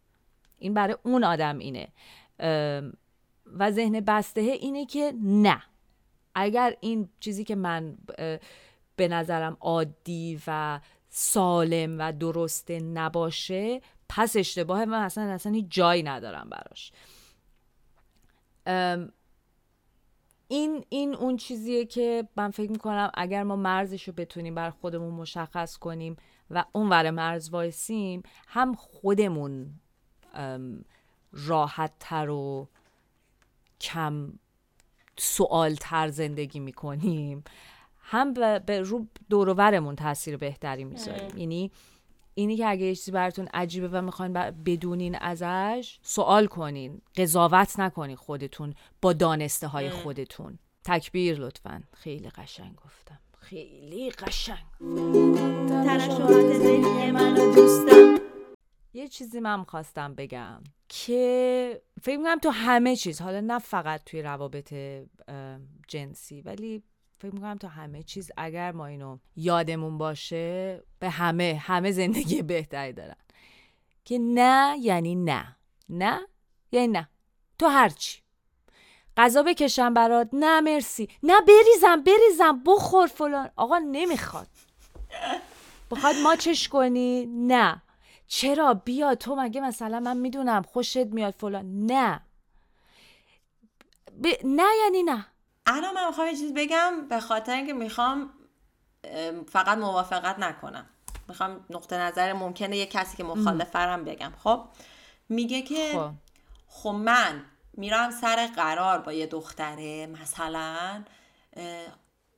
این 0.58 0.74
برای 0.74 0.96
اون 1.04 1.24
آدم 1.24 1.58
اینه. 1.58 1.88
و 3.60 3.72
ذهن 3.72 4.00
بسته 4.00 4.42
اینه 4.42 4.86
که 4.86 5.14
نه. 5.24 5.64
اگر 6.36 6.76
این 6.80 7.10
چیزی 7.20 7.44
که 7.44 7.56
من 7.56 7.98
به 8.96 9.08
نظرم 9.08 9.58
عادی 9.60 10.42
و 10.48 10.80
سالم 11.10 12.00
و 12.00 12.14
درسته 12.14 12.80
نباشه 12.80 13.82
پس 14.10 14.36
اشتباه 14.36 14.86
من 14.86 15.02
اصلا 15.02 15.24
اصلا 15.24 15.52
هیچ 15.52 15.66
جایی 15.70 16.04
ندارم 16.04 16.50
براش. 16.50 16.92
این 20.52 20.86
این 20.90 21.16
اون 21.16 21.38
چیزیه 21.38 21.86
که 21.86 22.28
من 22.36 22.52
فکر 22.52 22.72
می‌کنم 22.72 23.12
اگر 23.14 23.44
ما 23.44 23.56
مرزش 23.56 24.04
رو 24.04 24.14
بتونیم 24.14 24.56
بر 24.56 24.70
خودمون 24.70 25.14
مشخص 25.14 25.78
کنیم 25.78 26.16
و 26.50 26.66
اون 26.72 26.90
ور 26.90 27.12
مرز 27.12 27.50
وایسیم 27.50 28.24
هم 28.48 28.74
خودمون 28.74 29.74
راحت 31.32 31.92
تر 32.00 32.30
و 32.30 32.68
کم 33.82 34.34
سوال 35.18 35.76
تر 35.76 36.08
زندگی 36.08 36.60
می‌کنیم. 36.60 37.44
هم 38.00 38.34
به 38.66 38.82
رو 38.82 39.08
دوروورمون 39.30 39.96
تاثیر 39.96 40.38
بهتری 40.38 40.84
می‌ذاریم. 40.84 41.38
یعنی 41.38 41.72
اینی 42.34 42.58
که 42.58 42.68
اگه 42.68 42.96
چیزی 42.96 43.12
براتون 43.12 43.48
عجیبه 43.54 43.88
و 43.88 44.02
می‌خواین 44.02 44.34
بدونین 44.34 45.16
ازش 45.16 46.00
سوال 46.02 46.48
کنین. 46.48 47.02
قضاوت 47.16 47.80
نکنین 47.80 48.16
خودتون 48.16 48.74
با 49.02 49.14
دانسته 49.14 49.68
های 49.68 49.90
خودتون. 49.90 50.60
تکبیر 50.84 51.40
لطفا. 51.40 51.84
خیلی 51.94 52.30
قشنگ 52.30 52.76
گفتم. 52.76 53.20
خیلی 53.40 54.10
قشنگ. 54.10 54.58
یه 58.94 59.08
چیزی 59.08 59.40
من 59.40 59.64
خواستم 59.64 60.16
بگم 60.16 60.64
که 60.90 61.82
فکر 62.02 62.18
می‌کنم 62.18 62.40
تو 62.40 62.50
همه 62.50 62.96
چیز 62.96 63.22
حالا 63.22 63.40
نه 63.40 63.60
فقط 63.60 64.04
توی 64.06 64.22
روابط 64.22 64.74
جنسی 65.88 66.42
ولی 66.42 66.84
فکر 67.22 67.36
می‌کنم 67.36 67.58
تا 67.58 67.68
همه 67.68 68.04
چیز 68.04 68.32
اگر 68.38 68.72
ما 68.72 68.86
اینو 68.86 69.18
یادمون 69.36 69.98
باشه 69.98 70.84
به 71.00 71.10
همه 71.10 71.62
همه 71.66 71.92
زندگی 71.92 72.42
بهتری 72.42 72.94
دارن. 72.94 73.16
که 74.06 74.20
نه 74.20 74.78
یعنی 74.80 75.16
نه. 75.16 75.58
نه 75.90 76.20
یعنی 76.72 76.88
نه. 76.88 77.10
تو 77.60 77.68
هرچی 77.68 78.22
غذا 79.18 79.44
بکشم 79.44 79.94
برات. 79.94 80.30
نه 80.34 80.62
مرسی. 80.62 81.10
نه 81.24 81.42
بریزم 81.42 82.04
بریزم. 82.04 82.64
بخور 82.66 83.08
فلان. 83.08 83.50
آقا 83.56 83.78
نمی‌خواد. 83.78 84.48
بخواد 85.92 86.16
ماچش 86.24 86.68
کنی؟ 86.68 87.26
نه. 87.26 87.82
چرا؟ 88.28 88.74
بیا 88.74 89.16
تو 89.16 89.36
مگه 89.36 89.62
مثلا 89.62 90.00
من 90.00 90.18
می‌دونم 90.18 90.62
خوشت 90.62 90.98
میاد 90.98 91.34
فلان. 91.34 91.86
نه. 91.86 92.22
نه 94.44 94.68
یعنی 94.84 95.04
نه. 95.04 95.26
الان 95.66 95.94
من 95.94 96.08
می‌خوام 96.08 96.28
یه 96.28 96.36
چیز 96.36 96.54
بگم 96.54 97.08
به 97.10 97.20
خاطر 97.20 97.52
اینکه 97.52 97.74
می‌خوام 97.74 98.34
فقط 99.52 99.78
موافقت 99.78 100.40
نکنم. 100.40 100.86
می‌خوام 101.28 101.66
نقطه 101.70 101.98
نظر 101.98 102.34
ممکنه 102.34 102.78
یه 102.78 102.86
کسی 102.86 103.18
که 103.18 103.24
مخالفرم 103.24 104.06
بگم. 104.06 104.34
خب؟ 104.44 104.64
میگه 105.30 105.62
که 105.62 105.92
خب. 105.94 106.12
خب 106.68 106.90
من 106.90 107.46
میرم 107.74 108.12
سر 108.12 108.48
قرار 108.56 109.00
با 109.00 109.14
یه 109.14 109.28
دختره 109.28 110.08
مثلا 110.08 111.04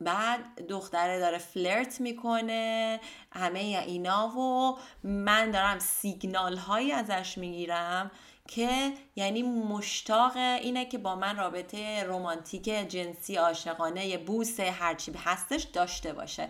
بعد 0.01 0.67
دختره 0.67 1.19
داره 1.19 1.37
فلرت 1.37 2.01
می‌کنه 2.01 2.99
همه 3.31 3.59
اینا 3.59 4.27
و 4.27 4.77
من 5.03 5.51
دارم 5.51 5.79
سیگنال 5.79 6.57
هایی 6.57 6.91
ازش 6.91 7.37
می‌گیرم 7.37 8.11
که 8.47 8.93
یعنی 9.15 9.43
مشتاق 9.43 10.37
اینه 10.37 10.85
که 10.85 10.97
با 10.97 11.15
من 11.15 11.37
رابطه 11.37 12.03
رمانتیک 12.03 12.63
جنسی 12.63 13.35
عاشقانه 13.35 14.17
بوس 14.17 14.59
هرچی 14.59 15.11
هستش 15.25 15.63
داشته 15.63 16.13
باشه. 16.13 16.49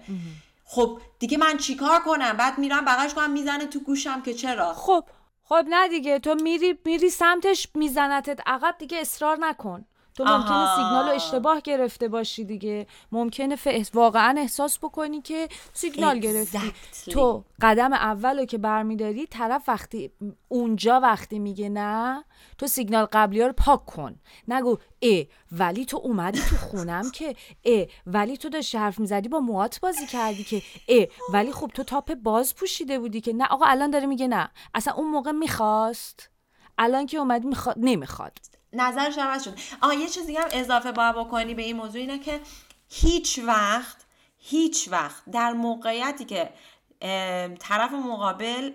خب 0.66 1.00
دیگه 1.20 1.38
من 1.38 1.58
چیکار 1.58 2.00
کنم؟ 2.00 2.38
بعد 2.38 2.58
میرم 2.58 2.86
بغلش 2.86 3.14
کنم 3.14 3.32
می‌زنه 3.32 3.66
تو 3.66 3.80
گوشم 3.80 4.22
که 4.22 4.34
چرا؟ 4.34 4.74
خب 4.74 5.06
خب 5.44 5.66
نه 5.70 5.88
دیگه 5.88 6.20
تو 6.20 6.36
میری 6.36 6.80
میری 6.86 7.10
سمتش 7.10 7.68
میزنتت 7.76 8.40
عقب 8.46 8.76
دیگه 8.80 8.98
اصرار 8.98 9.38
نکن. 9.40 9.86
تو 10.16 10.24
ممکنه 10.24 10.76
سیگنال 10.76 11.06
رو 11.10 11.16
اشتباه 11.16 11.62
گرفته 11.62 12.08
باشی 12.08 12.46
دیگه. 12.46 12.88
ممکنه 13.12 13.58
واقعا 13.94 14.36
احساس 14.38 14.80
بکنی 14.80 15.22
که 15.22 15.50
سیگنال 15.74 16.20
گرفتی. 16.20 16.74
تو 17.12 17.44
قدم 17.62 17.94
اول 17.94 18.40
رو 18.40 18.46
که 18.46 18.58
برمیداری 18.58 19.28
طرف 19.28 19.70
وقتی 19.70 20.12
اونجا 20.48 21.00
وقتی 21.00 21.40
میگه 21.40 21.70
نه 21.70 22.24
تو 22.58 22.68
سیگنال 22.68 23.08
قبلی 23.12 23.44
رو 23.44 23.54
پاک 23.54 23.86
کن. 23.86 24.16
نگو 24.48 24.78
ای 25.00 25.28
ولی 25.52 25.86
تو 25.86 25.98
اومدی 25.98 26.40
تو 26.40 26.56
خونم 26.56 27.12
که 27.12 27.36
ای 27.62 27.88
ولی 28.06 28.38
تو 28.38 28.50
داشتی 28.50 28.78
حرف 28.78 29.00
می‌زدی 29.00 29.30
با 29.30 29.40
موات 29.40 29.80
بازی 29.80 30.08
کردی 30.08 30.44
که 30.44 30.62
ای 30.88 31.08
ولی 31.34 31.52
خب 31.52 31.72
تو 31.74 31.84
تاپ 31.84 32.14
باز 32.14 32.56
پوشیده 32.56 33.00
بودی 33.00 33.22
که 33.22 33.34
نه. 33.34 33.46
آقا 33.46 33.66
الان 33.66 33.90
داره 33.90 34.06
میگه 34.06 34.28
نه. 34.28 34.50
اصلا 34.76 34.94
اون 34.94 35.10
موقع 35.10 35.32
می‌خواست. 35.32 36.30
الان 36.78 37.06
که 37.06 37.18
اومدی 37.18 37.48
می‌خواد 37.48 37.76
نمی‌خواد. 37.80 38.38
نظرش 38.74 39.18
عوض 39.18 39.44
شد 39.44 39.58
آه 39.82 39.96
یه 39.96 40.08
چیزی 40.10 40.36
هم 40.36 40.48
اضافه 40.52 40.92
باید 40.92 41.16
بکنی 41.16 41.56
به 41.56 41.62
این 41.62 41.76
موضوع 41.76 42.02
اینه 42.02 42.20
که 42.20 42.42
هیچ 42.90 43.40
وقت 43.40 43.98
هیچ 44.38 44.90
وقت 44.92 45.24
در 45.32 45.54
موقعیتی 45.54 46.26
که 46.26 46.54
طرف 47.60 47.92
مقابل 47.92 48.72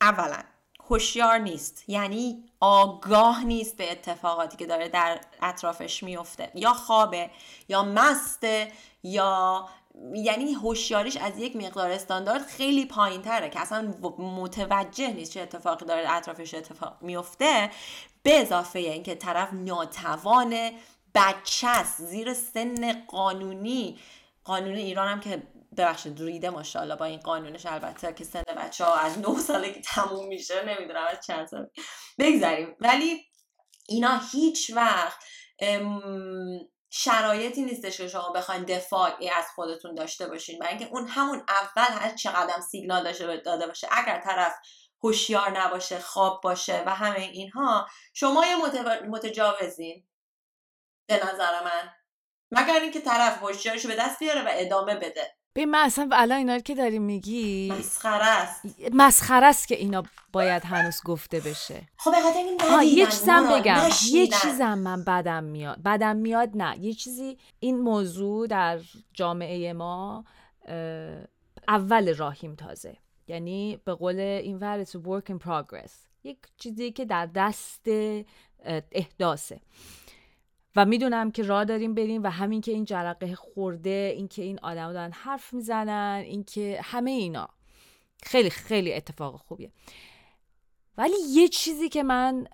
اولا 0.00 0.42
هوشیار 0.90 1.38
نیست 1.38 1.84
یعنی 1.88 2.44
آگاه 2.60 3.44
نیست 3.44 3.76
به 3.76 3.92
اتفاقاتی 3.92 4.56
که 4.56 4.66
داره 4.66 4.88
در 4.88 5.20
اطرافش 5.42 6.02
میفته 6.02 6.50
یا 6.54 6.72
خوابه 6.72 7.30
یا 7.68 7.82
مسته 7.82 8.72
یا 9.02 9.68
یعنی 10.14 10.52
هوشیاریش 10.52 11.16
از 11.16 11.38
یک 11.38 11.56
مقدار 11.56 11.90
استاندارد 11.90 12.46
خیلی 12.46 12.86
پایین 12.86 13.22
تره 13.22 13.50
که 13.50 13.60
اصلا 13.60 13.94
متوجه 14.18 15.08
نیست 15.08 15.32
چه 15.32 15.40
اتفاقی 15.40 15.86
داره 15.86 16.12
اطرافش 16.12 16.54
اتفاق 16.54 16.98
میفته 17.00 17.70
به 18.22 18.40
اضافه 18.40 18.78
اینکه 18.78 19.14
طرف 19.14 19.52
ناتوان 19.52 20.70
بچه 21.14 21.84
زیر 21.98 22.34
سن 22.34 23.04
قانونی. 23.06 23.98
قانون 24.44 24.74
ایران 24.74 25.08
هم 25.08 25.20
که 25.20 25.42
ببخشید 25.76 26.20
ریده 26.22 26.50
ماشاءالله 26.50 26.96
با 26.96 27.04
این 27.04 27.20
قانونش 27.20 27.66
البته 27.66 28.12
که 28.12 28.24
سن 28.24 28.42
بچه 28.56 28.84
ها 28.84 28.94
از 28.94 29.18
9 29.18 29.38
ساله 29.38 29.72
که 29.72 29.80
تموم 29.80 30.28
میشه 30.28 30.64
نمی‌دونم 30.64 31.06
از 31.10 31.26
چند 31.26 31.46
سال. 31.46 31.70
بگذاریم 32.18 32.76
ولی 32.80 33.24
اینا 33.88 34.20
هیچ 34.32 34.70
وقت 34.74 35.24
شرایطی 36.90 37.62
نیستش 37.62 37.96
که 37.96 38.08
شما 38.08 38.30
بخواین 38.30 38.64
دفاعی 38.64 39.30
از 39.30 39.44
خودتون 39.54 39.94
داشته 39.94 40.28
باشین. 40.28 40.58
برای 40.58 40.74
اینکه 40.74 40.88
اون 40.92 41.08
همون 41.08 41.44
اول 41.48 41.98
هر 41.98 42.14
چقدر 42.14 42.60
سیگنال 42.60 43.04
داشته 43.04 43.36
داده 43.36 43.66
باشه. 43.66 43.88
اگر 43.90 44.20
طرف 44.20 44.54
هوشیار 45.02 45.60
نباشه 45.60 45.98
خواب 45.98 46.40
باشه 46.42 46.82
و 46.86 46.94
همه 46.94 47.20
اینها 47.20 47.88
شما 48.14 48.46
یه 48.46 48.56
متجاوزین. 49.08 50.08
به 51.08 51.26
نظر 51.26 51.64
من. 51.64 51.94
مگر 52.50 52.80
اینکه 52.80 53.00
طرف 53.00 53.42
هوشیارش 53.42 53.86
به 53.86 53.96
دست 53.96 54.18
بیاره 54.18 54.42
و 54.42 54.48
ادامه 54.52 54.96
بده. 54.96 55.37
به 55.58 55.66
من 55.66 55.78
اصلا 55.78 56.08
الان 56.12 56.38
اینا 56.38 56.58
که 56.58 56.74
داری 56.74 56.98
میگی 56.98 57.72
مسخره 57.78 58.26
است. 58.26 58.64
مسخره 58.92 59.46
است 59.46 59.68
که 59.68 59.74
اینا 59.74 60.02
باید 60.32 60.64
هنوز 60.64 61.00
گفته 61.04 61.40
بشه. 61.40 61.82
خب 61.96 62.10
بخاطر 62.10 62.82
یه 62.84 63.06
چیزم 63.06 63.48
بگم. 63.52 63.88
یه 64.12 64.26
چیزم 64.26 64.78
من 64.78 65.04
بدم 65.04 65.44
میاد. 65.44 65.82
بدم 65.82 66.16
میاد 66.16 66.50
نه. 66.54 66.78
یه 66.78 66.94
چیزی 66.94 67.38
این 67.60 67.80
موضوع 67.80 68.46
در 68.46 68.80
جامعه 69.12 69.72
ما 69.72 70.24
اول 71.68 72.14
راهیم 72.14 72.54
تازه. 72.54 72.96
یعنی 73.26 73.80
به 73.84 73.94
قول 73.94 74.18
این 74.18 74.58
ور 74.58 74.84
work 74.84 75.30
in 75.30 75.38
progress. 75.46 75.92
یک 76.24 76.38
چیزی 76.56 76.92
که 76.92 77.04
در 77.04 77.26
دست 77.26 77.82
احداثه. 78.92 79.60
و 80.78 80.84
می‌دونم 80.84 81.30
که 81.30 81.42
راه 81.42 81.64
داریم 81.64 81.94
بریم 81.94 82.22
و 82.22 82.30
همین 82.30 82.60
که 82.60 82.72
این 82.72 82.84
جرقه 82.84 83.34
خورده 83.34 84.12
این 84.16 84.28
که 84.28 84.42
این 84.42 84.58
آدم 84.62 84.92
دارن 84.92 85.12
حرف 85.12 85.54
می‌زنن 85.54 86.22
این 86.26 86.44
که 86.44 86.80
همه 86.82 87.10
اینا. 87.10 87.48
خیلی 88.22 88.50
خیلی 88.50 88.94
اتفاق 88.94 89.36
خوبیه. 89.36 89.70
ولی 90.98 91.16
یه 91.30 91.48
چیزی 91.48 91.88
که 91.88 92.02
من 92.02 92.46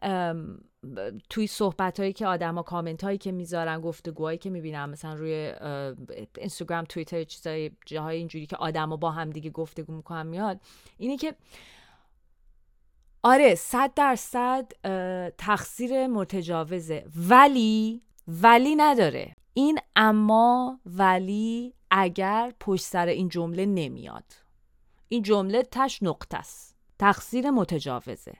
توی 1.30 1.46
صحبت 1.46 2.00
هایی 2.00 2.12
که 2.12 2.26
آدم 2.26 2.54
ها 2.54 2.62
کامنت 2.62 3.04
هایی 3.04 3.18
که 3.18 3.32
می‌ذارن 3.32 3.80
گفتگوهایی 3.80 4.38
که 4.38 4.50
می‌بینم 4.50 4.90
مثلا 4.90 5.14
روی 5.14 5.54
اینستاگرام 6.38 6.84
توییتر 6.84 7.24
چیزای 7.24 7.70
جاهای 7.86 8.16
اینجوری 8.16 8.46
که 8.46 8.56
آدم 8.56 8.88
ها 8.88 8.96
با 8.96 9.10
هم 9.10 9.30
دیگه 9.30 9.50
گفتگو 9.50 9.92
می‌کنن 9.92 10.26
میاد 10.26 10.60
اینه 10.98 11.16
که 11.16 11.34
آره 13.22 13.54
صد 13.54 13.94
درصد 13.94 14.72
تقصیر 15.38 16.06
متجاوزه. 16.06 17.06
ولی 17.28 18.02
ولی 18.28 18.76
نداره. 18.76 19.34
این 19.54 19.78
اما 19.96 20.80
ولی 20.86 21.74
اگر 21.90 22.52
پشت 22.60 22.84
سر 22.84 23.06
این 23.06 23.28
جمله 23.28 23.66
نمیاد. 23.66 24.24
این 25.08 25.22
جمله 25.22 25.62
تش 25.62 26.02
نقطه 26.02 26.36
است. 26.36 26.76
تقصیر 26.98 27.50
متجاوزه. 27.50 28.34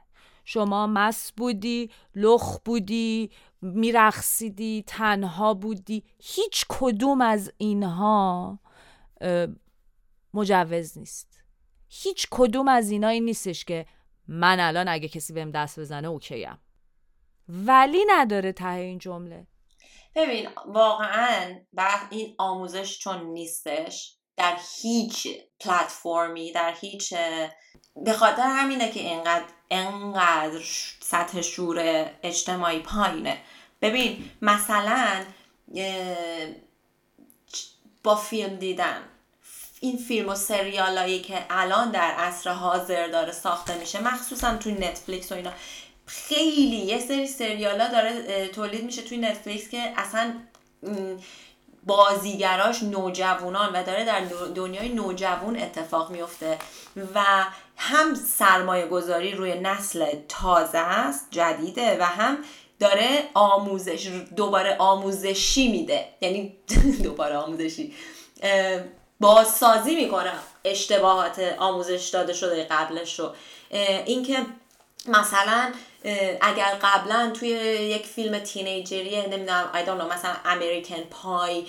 شما 0.45 0.87
مس 0.87 1.33
بودی 1.33 1.91
لخ 2.15 2.59
بودی 2.65 3.31
میرخصیدی 3.63 4.85
تنها 4.87 5.55
بودی. 5.55 6.05
هیچ 6.19 6.65
کدوم 6.69 7.21
از 7.21 7.53
اینها 7.57 8.59
مجوز 10.35 10.99
نیست. 10.99 11.41
هیچ 11.89 12.27
کدوم 12.31 12.69
از 12.69 12.91
اینایی 12.91 13.21
نیستش 13.21 13.65
که 13.65 13.87
من 14.29 14.61
الان 14.61 14.89
اگه 14.89 15.09
کسی 15.09 15.33
بهم 15.33 15.51
دست 15.51 15.81
بزنه 15.81 16.09
اوکیم. 16.09 16.59
ولی 17.49 18.05
نداره 18.09 18.53
ته 18.53 18.69
این 18.69 18.99
جمله. 18.99 19.47
ببین 20.15 20.49
واقعا 20.67 21.61
بعد 21.73 22.01
این 22.11 22.35
آموزش 22.39 22.99
چون 22.99 23.25
نیستش 23.25 24.17
در 24.37 24.59
هیچ 24.81 25.29
پلتفرمی 25.61 26.53
در 26.53 26.75
هیچ 26.81 27.15
به 27.97 28.13
خاطر 28.13 28.43
همینه 28.43 28.91
که 28.91 29.01
اینقدر 29.01 29.45
انقدر 29.71 30.63
سطح 31.01 31.41
شور 31.41 32.11
اجتماعی 32.23 32.79
پایینه. 32.79 33.41
ببین 33.83 34.31
مثلا 34.43 35.25
با 38.03 38.17
فیلم 38.17 38.57
دیدن 38.57 39.03
این 39.81 39.97
فیلم 39.97 40.29
و 40.29 40.35
سریالایی 40.35 41.21
که 41.21 41.47
الان 41.51 41.91
در 41.91 42.11
عصر 42.11 42.51
حاضر 42.51 43.07
داره 43.09 43.33
ساخته 43.33 43.79
میشه 43.79 44.03
مخصوصا 44.03 44.57
توی 44.57 44.73
نتفلیکس 44.73 45.33
و 45.33 45.35
اینا 45.35 45.53
خیلی 46.07 46.77
یه 46.77 47.01
سری 47.01 47.27
سریالا 47.27 47.89
داره 47.89 48.49
تولید 48.49 48.85
میشه 48.85 49.03
توی 49.03 49.19
نتفلیکس 49.19 49.69
که 49.69 49.93
اصلا 49.97 50.35
بازیگراش 51.87 52.83
نوجوانان 52.83 53.73
و 53.73 53.83
داره 53.83 54.05
در 54.05 54.21
دنیای 54.55 54.89
نوجوان 54.89 55.59
اتفاق 55.59 56.11
میفته 56.11 56.59
و 57.15 57.25
هم 57.77 58.15
سرمایه 58.15 58.87
گذاری 58.87 59.33
روی 59.33 59.55
نسل 59.55 60.07
تازه 60.29 60.79
است 60.79 61.29
جدیده 61.31 61.99
و 62.01 62.03
هم 62.03 62.39
داره 62.81 63.29
آموزش 63.35 64.11
دوباره 64.37 64.77
آموزشی 64.79 65.69
میده. 65.69 66.09
یعنی 66.21 66.57
دوباره 67.05 67.37
آموزشی. 67.37 67.95
بازسازی 69.21 69.95
می‌کنه 69.95 70.33
اشتباهات 70.65 71.39
آموزش 71.59 72.09
داده 72.09 72.33
شده 72.33 72.65
قبلش 72.65 73.21
رو. 73.21 73.35
اینکه 74.07 74.47
مثلا 75.07 75.73
اگر 76.41 76.79
قبلا 76.83 77.31
توی 77.31 77.49
یک 77.49 78.07
فیلم 78.07 78.39
تینیجریه 78.39 79.27
نمی‌دونم 79.27 79.71
I 79.75 79.77
don't 79.77 80.03
know 80.03 80.15
مثلا 80.15 80.35
امریکن 80.45 81.01
پای 81.11 81.65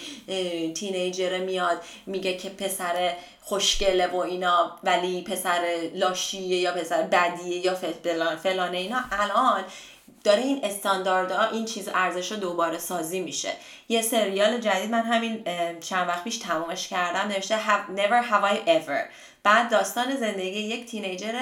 تینیجره 0.74 1.38
میاد 1.38 1.82
میگه 2.06 2.38
که 2.38 2.50
پسر 2.50 3.13
خوشگله 3.41 4.08
و 4.08 4.15
اینا 4.15 4.80
ولی 4.84 5.21
پسر 5.21 5.89
لاشیه 5.93 6.58
یا 6.58 6.71
پسر 6.71 7.02
بدیه 7.02 7.65
یا 7.65 7.76
فلان 7.76 8.36
فلانه 8.36 8.78
اینا. 8.78 9.00
الان 9.12 9.63
داره 10.24 10.41
این 10.41 10.60
استانداردها 10.63 11.50
این 11.50 11.65
چیز 11.65 11.89
ارزش 11.93 12.32
دوباره 12.32 12.78
سازی 12.78 13.19
میشه. 13.19 13.52
یه 13.89 14.02
سریال 14.02 14.58
جدید 14.58 14.91
من 14.91 15.02
همین 15.02 15.43
چند 15.80 16.08
وقت 16.08 16.24
پیش 16.24 16.38
تمامش 16.38 16.88
کردم 16.88 17.28
نوشته 17.28 17.58
Never 17.95 18.30
Have 18.30 18.54
I 18.54 18.67
Ever. 18.67 19.02
بعد 19.43 19.69
داستان 19.71 20.15
زندگی 20.15 20.60
یک 20.60 20.86
تینیجر 20.86 21.34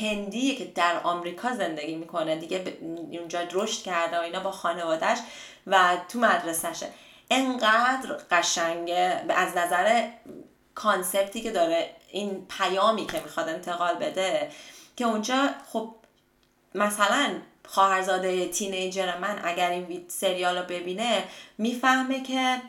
هندی 0.00 0.56
که 0.56 0.64
در 0.64 1.00
آمریکا 1.02 1.52
زندگی 1.52 1.94
می‌کنه 1.94 2.36
دیگه 2.36 2.78
اونجا 3.10 3.40
رشد 3.52 3.82
کرده 3.82 4.18
و 4.18 4.20
اینا 4.20 4.40
با 4.40 4.50
خانوادهش 4.50 5.18
و 5.66 5.96
تو 6.08 6.18
مدرسهشه. 6.18 6.86
انقدر 7.30 8.16
قشنگه 8.30 9.24
از 9.28 9.56
نظر 9.56 10.08
کانسپتی 10.74 11.40
که 11.40 11.50
داره 11.50 11.90
این 12.10 12.46
پیامی 12.58 13.06
که 13.06 13.20
می‌خواد 13.20 13.48
انتقال 13.48 13.94
بده 13.94 14.50
که 14.96 15.04
اونجا 15.04 15.48
خب 15.72 15.94
مثلا 16.74 17.30
خواهرزاده 17.66 18.48
تینیجر 18.48 19.18
من 19.18 19.40
اگر 19.44 19.70
این 19.70 20.04
سریال 20.08 20.58
رو 20.58 20.64
ببینه 20.64 21.24
می‌فهمه 21.58 22.22
که 22.22 22.62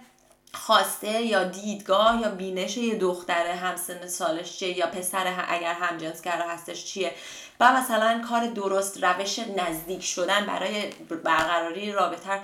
خواسته 0.53 1.21
یا 1.21 1.43
دیدگاه 1.43 2.21
یا 2.21 2.29
بینش 2.29 2.77
یه 2.77 2.95
دختر 2.95 3.47
همسن 3.47 4.07
سالش 4.07 4.57
چیه 4.57 4.77
یا 4.77 4.87
پسر 4.87 5.45
اگر 5.47 5.73
همجنسگرا 5.73 6.49
هستش 6.49 6.85
چیه؟ 6.85 7.15
و 7.59 7.73
مثلا 7.73 8.21
کار 8.29 8.47
درست 8.47 9.03
روش 9.03 9.39
نزدیک 9.39 10.03
شدن 10.03 10.45
برای 10.45 10.89
برقراری 11.23 11.91
رابطه 11.91 12.41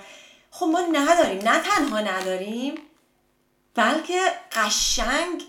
خب 0.50 0.66
ما 0.66 0.80
نداریم 0.80 1.48
نه 1.48 1.60
تنها 1.60 2.00
نداریم 2.00 2.74
بلکه 3.74 4.20
قشنگ 4.52 5.42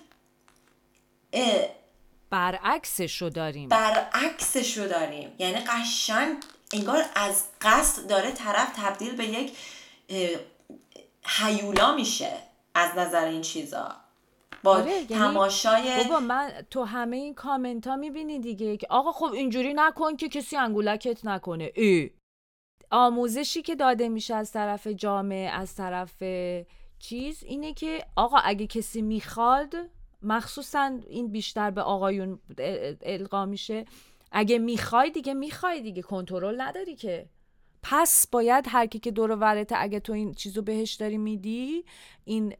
برعکسشو 2.30 3.30
داریم. 3.30 3.70
برعکسشو 3.70 4.88
داریم. 4.88 5.36
یعنی 5.40 5.60
قشنگ 5.60 6.44
انگار 6.74 7.06
از 7.16 7.44
قصد 7.62 8.08
داره 8.08 8.32
طرف 8.32 8.70
تبدیل 8.76 9.16
به 9.16 9.26
یک 9.26 9.58
حیولا 11.26 11.96
میشه. 11.96 12.47
از 12.78 12.98
نظر 12.98 13.26
این 13.26 13.42
چیزا. 13.42 13.96
با 14.64 14.72
آره، 14.72 14.92
یعنی 14.92 15.06
تماشای 15.06 16.04
بابا 16.04 16.20
من 16.20 16.52
تو 16.72 16.84
همه 16.84 17.18
این 17.18 17.34
کامنت 17.34 17.88
ها 17.88 17.96
می‌بینی 17.96 18.40
دیگه 18.40 18.78
که 18.78 18.88
آقا 18.90 19.12
خب 19.12 19.34
اینجوری 19.34 19.74
نکن 19.74 20.16
که 20.16 20.30
کسی 20.30 20.58
انگولکت 20.58 21.26
نکنه. 21.26 21.72
ای. 21.76 22.12
آموزشی 22.92 23.62
که 23.62 23.76
داده 23.76 24.10
میشه 24.10 24.36
از 24.36 24.52
طرف 24.52 24.88
جامعه 24.88 25.50
از 25.50 25.76
طرف 25.76 26.24
چیز 27.00 27.44
اینه 27.44 27.74
که 27.74 28.06
آقا 28.16 28.38
اگه 28.38 28.68
کسی 28.68 29.02
می‌خواد 29.02 29.76
مخصوصا 30.22 31.00
این 31.08 31.32
بیشتر 31.32 31.72
به 31.72 31.82
آقایون 31.82 32.40
القا 33.02 33.46
میشه 33.46 33.86
اگه 34.32 34.60
می‌خوای 34.60 35.12
دیگه 35.12 35.34
می‌خوای 35.34 35.82
دیگه 35.82 36.02
کنترل 36.02 36.62
نداری 36.62 36.96
که. 36.96 37.30
پس 37.84 38.28
باید 38.28 38.66
هر 38.68 38.86
کی 38.86 39.00
که 39.00 39.12
دور 39.12 39.32
ورته 39.32 39.76
اگه 39.78 40.00
تو 40.00 40.14
این 40.14 40.34
چیزو 40.34 40.62
بهش 40.62 40.94
داری 40.94 41.18
میدی 41.18 41.86
این 42.26 42.54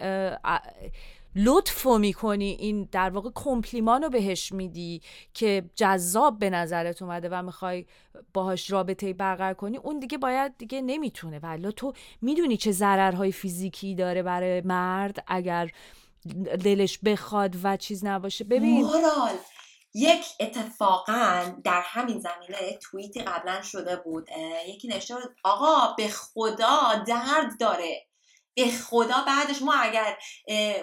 لطفو 1.36 1.98
می‌کنی 1.98 2.50
این 2.60 2.90
در 2.92 3.10
واقع 3.10 3.30
کمپلیمان 3.36 4.04
رو 4.04 4.10
بهش 4.10 4.52
میدی 4.52 5.02
که 5.34 5.64
جذاب 5.76 6.40
به 6.40 6.50
نظرت 6.50 7.02
اومده 7.02 7.30
و 7.32 7.42
می‌خوای 7.42 7.86
باهاش 8.34 8.72
رابطه 8.72 9.14
برقرار 9.14 9.54
کنی 9.54 9.78
اون 9.78 10.00
دیگه 10.00 10.18
باید 10.18 10.58
دیگه 10.58 10.82
نمی‌تونه. 10.82 11.40
ولی 11.40 11.72
تو 11.72 11.94
می‌دونی 12.22 12.58
چه 12.58 12.72
ضررهای 12.72 13.32
فیزیکی 13.32 13.96
داره 13.96 14.24
برای 14.24 14.62
مرد 14.62 15.24
اگر 15.28 15.72
دلش 16.64 17.00
بخواد 17.00 17.56
و 17.64 17.78
چیز 17.78 18.06
نباشه. 18.06 18.44
ببین 18.44 18.82
مورال 18.82 19.32
یک 19.98 20.26
اتفاقا 20.40 21.56
در 21.64 21.82
همین 21.86 22.20
زمینه 22.20 22.78
توییتی 22.82 23.22
قبلا 23.22 23.62
شده 23.62 23.96
بود 23.96 24.30
یکی 24.68 24.88
نشته 24.88 25.16
بود 25.16 25.36
آقا 25.44 25.94
به 25.94 26.08
خدا 26.08 27.04
درد 27.08 27.60
داره. 27.60 28.08
به 28.56 28.72
خدا 28.72 29.24
بعدش 29.28 29.62
ما 29.62 29.74
اگر 29.74 30.18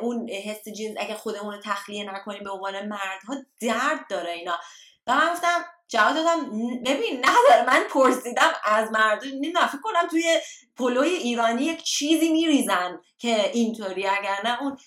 اون 0.01 0.31
حس 0.31 0.69
جنس 0.69 0.97
اگر 0.99 1.15
خودمون 1.15 1.55
رو 1.55 1.61
تخلیه 1.65 2.05
نکنیم 2.05 2.45
به 2.45 2.51
عنوان 2.51 2.89
مردها 2.89 3.35
درد 3.61 4.01
داره 4.11 4.31
اینا. 4.31 4.59
و 5.07 5.15
من 5.15 5.33
گفتم 5.33 5.65
جواب 5.89 6.15
دادم 6.15 6.51
ببین 6.87 7.25
نداره. 7.25 7.67
من 7.67 7.85
پرسیدم 7.91 8.53
از 8.65 8.91
مردم 8.93 9.29
نمی‌دونم 9.29 9.67
فکر 9.67 9.81
کنم 9.81 10.09
توی 10.11 10.41
پلوی 10.77 11.09
ایرانی 11.09 11.65
یک 11.65 11.83
چیزی 11.83 12.33
میریزن 12.33 13.01
که 13.19 13.51
اینطوری 13.51 14.07
اگر 14.07 14.41
نه 14.45 14.63
اون 14.63 14.79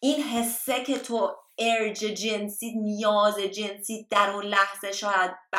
این 0.00 0.22
حسه 0.22 0.84
که 0.84 0.98
تو 0.98 1.36
ارج 1.58 1.98
جنسی 1.98 2.72
نیاز 2.72 3.38
جنسی 3.38 4.06
در 4.10 4.30
اون 4.30 4.44
لحظه 4.44 4.92
شاید 4.92 5.30
ب... 5.52 5.56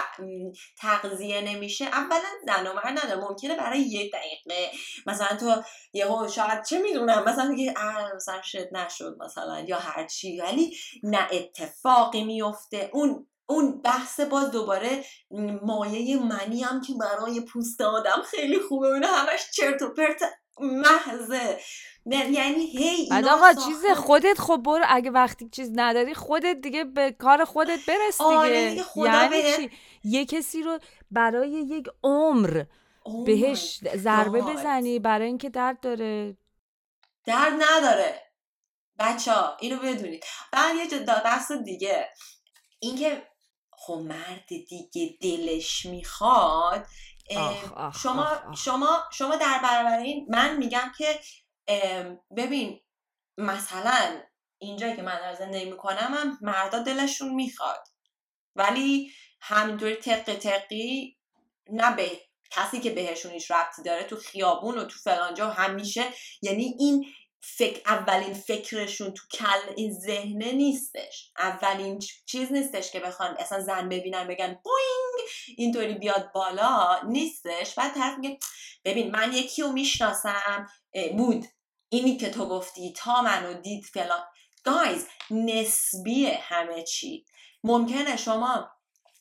تغذیه 0.78 1.41
نمیشه. 1.41 1.86
اولا 1.86 2.20
زن 2.48 2.68
و 2.68 2.74
مرد 2.74 3.00
نداره. 3.06 3.22
ممکنه 3.22 3.56
برای 3.56 3.80
یک 3.80 4.14
دقیقه 4.14 4.72
مثلا 5.06 5.38
تو 5.38 5.64
یهو 5.93 6.28
شاید 6.28 6.64
چه 6.64 6.82
می‌دونم؟ 6.82 7.24
مثلا 7.24 7.46
میگه 7.46 7.74
مثلا 8.16 8.41
شد 8.41 8.68
نشد 8.72 9.18
مثلا 9.26 9.60
یا 9.60 9.80
هر 9.80 10.08
چی. 10.08 10.41
ولی 10.41 10.78
نه 11.04 11.28
اتفاقی 11.32 12.24
میفته 12.24 12.89
اون 12.93 13.28
اون 13.46 13.82
بحث 13.82 14.20
باز 14.20 14.52
دوباره 14.52 15.04
مایه 15.62 16.24
منی 16.24 16.64
هم 16.64 16.82
که 16.82 16.93
برای 17.00 17.41
پوست 17.41 17.82
آدم 17.82 18.22
خیلی 18.32 18.60
خوبه. 18.60 18.88
اون 18.88 19.04
همش 19.04 19.52
چرت 19.54 19.82
و 19.82 19.93
پرت 19.93 20.22
محضه. 20.60 21.60
یعنی 22.06 22.66
هی 22.66 23.10
بعد 23.10 23.28
آقا 23.28 23.53
چیز 23.53 23.86
خودت 23.95 24.39
خب 24.39 24.58
برو. 24.66 24.86
اگه 24.88 25.12
وقتی 25.12 25.49
چیز 25.49 25.72
نداری 25.76 26.14
خودت 26.14 26.62
دیگه 26.62 26.84
به 26.84 27.12
کار 27.12 27.45
خودت 27.45 27.80
برس 27.88 28.18
دیگه, 28.18 28.26
آره 28.26 28.84
یعنی 28.95 29.43
چی؟ 29.58 29.72
یه 30.03 30.26
کسی 30.26 30.64
رو 30.64 30.80
برای 31.12 31.49
یک 31.49 31.86
عمر 32.03 32.64
بهش 33.26 33.80
ضربه 33.95 34.41
بزنی 34.41 34.99
برای 34.99 35.28
اینکه 35.28 35.49
درد 35.49 35.80
داره. 35.80 36.38
درد 37.26 37.53
نداره. 37.53 38.22
بچه 38.99 39.34
ها 39.34 39.58
اینو 39.60 39.80
بدونید. 39.80 40.24
بعد 40.51 40.76
یه 40.76 41.06
دست 41.26 41.51
دیگه. 41.51 42.10
اینکه 42.80 43.28
خب 43.72 43.93
مرد 43.93 44.45
دیگه 44.47 45.18
دلش 45.22 45.86
می‌خواد 45.86 46.86
شما 48.01 48.28
شما 48.58 49.03
شما 49.12 49.36
در 49.36 49.60
برابر 49.64 49.99
این 49.99 50.26
من 50.30 50.58
میگم 50.58 50.91
که 50.97 51.20
ببین 52.38 52.82
مثلا 53.38 54.22
اینجایی 54.57 54.95
که 54.95 55.01
من 55.01 55.20
در 55.20 55.34
زندگی 55.34 55.66
می‌کنم 55.66 56.13
هم 56.13 56.38
مردا 56.41 56.80
دلشون 56.80 57.34
می‌خواد. 57.34 57.88
ولی 58.55 59.11
همینطوری 59.41 59.95
تق 59.95 60.36
تقی 60.36 61.18
نه 61.70 61.95
به 61.95 62.11
کسی 62.51 62.80
که 62.80 62.89
بهشون 62.89 63.32
هیچ 63.32 63.51
ربطی 63.51 63.84
داره 63.84 64.03
تو 64.03 64.16
خیابون 64.16 64.78
و 64.78 64.84
تو 64.84 64.99
فلانجا 65.03 65.49
همیشه 65.49 66.03
یعنی 66.41 66.76
این 66.80 67.05
فکر 67.41 67.82
اولین 67.91 68.34
فکرشون 68.34 69.13
تو 69.13 69.28
کل 69.32 69.74
این 69.76 69.93
ذهنه 69.93 70.51
نیستش. 70.51 71.32
اولین 71.38 71.99
چیز 72.26 72.51
نیستش 72.51 72.91
که 72.91 72.99
بخوان 72.99 73.36
اصلا 73.39 73.59
زن 73.59 73.89
ببینن 73.89 74.28
بگن 74.28 74.59
بوینگ 74.63 75.30
اینطوری 75.57 75.93
بیاد 75.93 76.32
بالا 76.34 77.01
نیستش. 77.07 77.76
بعد 77.76 77.93
طرف 77.93 78.18
میگه 78.20 78.39
ببین 78.86 79.11
من 79.11 79.34
یکی 79.34 79.61
رو 79.61 79.72
می‌شناسم 79.72 80.68
بود 81.18 81.45
اینی 81.89 82.17
که 82.17 82.29
تو 82.29 82.45
گفتی 82.49 82.93
تا 82.93 83.21
منو 83.21 83.53
دید 83.53 83.86
فلان. 83.86 84.23
گایز 84.63 85.07
نسبیه 85.31 86.39
همه 86.41 86.83
چی. 86.83 87.25
ممکنه 87.63 88.17
شما 88.17 88.69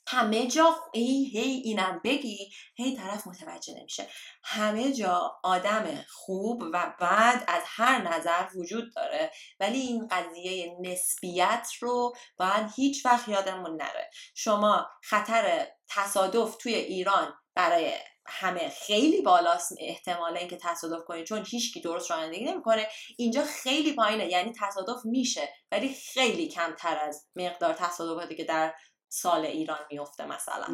همه 0.07 0.47
جا 0.47 0.77
هی 0.95 1.25
هی 1.25 1.63
اینم 1.65 2.01
بگی 2.05 2.51
هی 2.77 2.97
طرف 2.97 3.27
متوجه 3.27 3.75
نمیشه. 3.81 4.09
همه 4.43 4.93
جا 4.93 5.33
آدم 5.43 6.05
خوب 6.09 6.63
و 6.73 6.95
بعد 7.01 7.45
از 7.49 7.63
هر 7.67 8.03
نظر 8.03 8.49
وجود 8.55 8.95
داره 8.95 9.31
ولی 9.61 9.79
این 9.79 10.09
قضیه 10.09 10.77
نسبیت 10.81 11.69
رو 11.81 12.15
باید 12.37 12.71
هیچ 12.77 13.07
وقت 13.07 13.29
یادمون 13.29 13.77
نره. 13.77 14.11
شما 14.35 14.87
خطر 15.03 15.67
تصادف 15.89 16.57
توی 16.57 16.75
ایران 16.75 17.35
برای 17.55 17.93
همه 18.27 18.69
خیلی 18.69 19.23
بالاست 19.23 19.75
احتمال 19.79 20.37
اینکه 20.37 20.59
تصادف 20.63 21.05
کنید 21.05 21.25
چون 21.25 21.45
هیچکی 21.47 21.81
درست 21.81 22.11
رانندگی 22.11 22.45
نمی‌کنه. 22.45 22.87
اینجا 23.19 23.43
خیلی 23.45 23.93
پایینه 23.93 24.27
یعنی 24.27 24.53
تصادف 24.61 25.05
میشه 25.05 25.49
ولی 25.73 25.89
خیلی 25.89 26.49
کمتر 26.49 26.99
از 26.99 27.27
مقدار 27.37 27.75
تصادفاتی 27.75 28.35
که 28.35 28.45
در 28.45 28.75
سال 29.09 29.45
ایران 29.45 29.79
میفته 29.91 30.27
مثلا. 30.27 30.65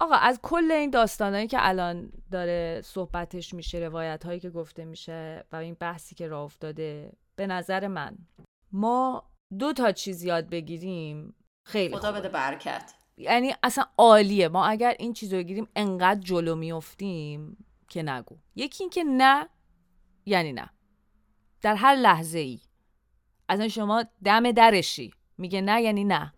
آقا 0.00 0.14
از 0.14 0.40
کل 0.42 0.72
این 0.72 0.90
داستانهایی 0.90 1.46
که 1.46 1.58
الان 1.60 2.12
داره 2.32 2.82
صحبتش 2.84 3.54
میشه 3.54 3.78
روایت 3.78 4.24
هایی 4.26 4.40
که 4.40 4.50
گفته 4.50 4.84
میشه 4.84 5.44
و 5.52 5.56
این 5.56 5.74
بحثی 5.74 6.14
که 6.14 6.28
راه 6.28 6.42
افتاده 6.42 7.12
به 7.36 7.46
نظر 7.46 7.86
من 7.86 8.18
ما 8.72 9.30
دو 9.58 9.72
تا 9.72 9.92
چیز 9.92 10.22
یاد 10.24 10.48
بگیریم 10.48 11.34
خیلی 11.66 11.96
خدا 11.96 12.12
بده 12.12 12.28
برکت. 12.28 12.94
یعنی 13.18 13.54
اصلا 13.62 13.84
عالیه. 13.98 14.48
ما 14.48 14.66
اگر 14.66 14.96
این 14.98 15.12
چیز 15.12 15.32
رو 15.32 15.38
بگیریم 15.38 15.68
انقدر 15.76 16.20
جلو 16.20 16.54
میفتیم 16.54 17.64
که 17.88 18.02
نگو. 18.02 18.36
یکی 18.56 18.84
این 18.84 18.90
که 18.90 19.04
نه 19.04 19.48
یعنی 20.26 20.52
نه. 20.52 20.70
در 21.62 21.74
هر 21.74 21.94
لحظه 21.94 22.38
ای 22.38 22.60
اصلا 23.48 23.68
شما 23.68 24.04
دم 24.24 24.52
درشی. 24.52 25.10
میگه 25.38 25.60
نه 25.60 25.82
یعنی 25.82 26.04
نه. 26.04 26.34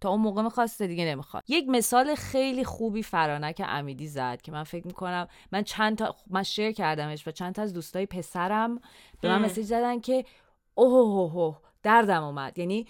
تا 0.00 0.10
اون 0.10 0.20
موقع 0.20 0.42
می‌خواسته 0.42 0.86
دیگه 0.86 1.04
نمی‌خواد 1.04 1.42
یک 1.48 1.68
مثال 1.68 2.14
خیلی 2.14 2.64
خوبی 2.64 3.02
فرانک 3.02 3.62
امیدی 3.64 4.08
زد 4.08 4.42
که 4.42 4.52
من 4.52 4.64
فکر 4.64 4.86
می‌کنم 4.86 5.28
من 5.52 5.62
چند 5.62 5.98
تا 5.98 6.16
من 6.30 6.42
شیر 6.42 6.72
کردمش 6.72 7.28
و 7.28 7.30
چند 7.30 7.54
تا 7.54 7.62
از 7.62 7.72
دوستای 7.72 8.06
پسرم 8.06 8.80
به 9.20 9.28
من 9.28 9.44
مسیج 9.44 9.66
زدن 9.66 10.00
که 10.00 10.24
اوه 10.74 11.34
اوه 11.34 11.60
دردم 11.82 12.22
اومد. 12.22 12.58
یعنی 12.58 12.86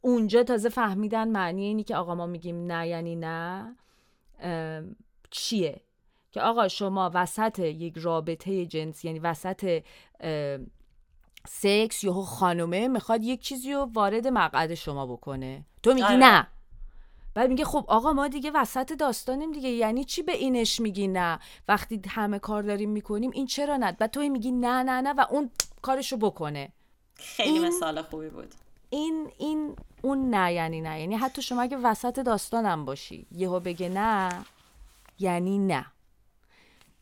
اونجا 0.00 0.42
تازه 0.42 0.68
فهمیدن 0.68 1.28
معنی 1.28 1.64
اینی 1.64 1.84
که 1.84 1.96
آقا 1.96 2.14
ما 2.14 2.26
میگیم 2.26 2.66
نه 2.66 2.88
یعنی 2.88 3.16
نه. 3.16 3.76
چیه؟ 5.30 5.80
که 6.32 6.40
آقا 6.40 6.68
شما 6.68 7.10
وسط 7.14 7.58
یک 7.58 7.94
رابطه 7.96 8.66
جنسی 8.66 9.08
یعنی 9.08 9.20
وسط 9.20 9.82
سکس 11.48 12.04
یا 12.04 12.12
خانومه 12.12 12.88
می‌خواد 12.88 13.22
یک 13.22 13.40
چیزی 13.40 13.72
رو 13.72 13.90
وارد 13.92 14.26
مقعد 14.26 14.74
شما 14.74 15.06
بکنه. 15.06 15.64
تو 15.82 15.94
میگی 15.94 16.04
آره. 16.04 16.16
نه. 16.16 16.46
بعد 17.34 17.48
میگه 17.48 17.64
خب 17.64 17.84
آقا 17.88 18.12
ما 18.12 18.28
دیگه 18.28 18.50
وسط 18.54 18.92
داستانیم 18.92 19.52
دیگه. 19.52 19.68
یعنی 19.68 20.04
چی 20.04 20.22
به 20.22 20.32
اینش 20.32 20.80
میگی 20.80 21.08
نه؟ 21.08 21.38
وقتی 21.68 22.00
همه 22.08 22.38
کار 22.38 22.62
داریم 22.62 22.90
می‌کنیم 22.90 23.30
این 23.30 23.46
چرا 23.46 23.76
نه؟ 23.76 23.92
بعد 23.92 24.10
تو 24.10 24.20
میگی 24.20 24.50
نه 24.50 24.82
نه 24.82 25.00
نه 25.00 25.12
و 25.12 25.26
اون 25.30 25.50
کارشو 25.82 26.16
بکنه. 26.16 26.72
خیلی 27.14 27.58
مثال 27.58 28.02
خوبی 28.02 28.28
بود. 28.28 28.54
این 28.90 29.32
این 29.38 29.76
اون 30.02 30.30
نه 30.34 30.52
یعنی 30.52 30.80
نه. 30.80 31.00
یعنی 31.00 31.16
حتی 31.16 31.42
شما 31.42 31.62
اگه 31.62 31.76
وسط 31.76 32.20
داستانم 32.20 32.84
باشی 32.84 33.26
یهو 33.32 33.60
بگه 33.60 33.88
نه 33.88 34.44
یعنی 35.18 35.58
نه. 35.58 35.86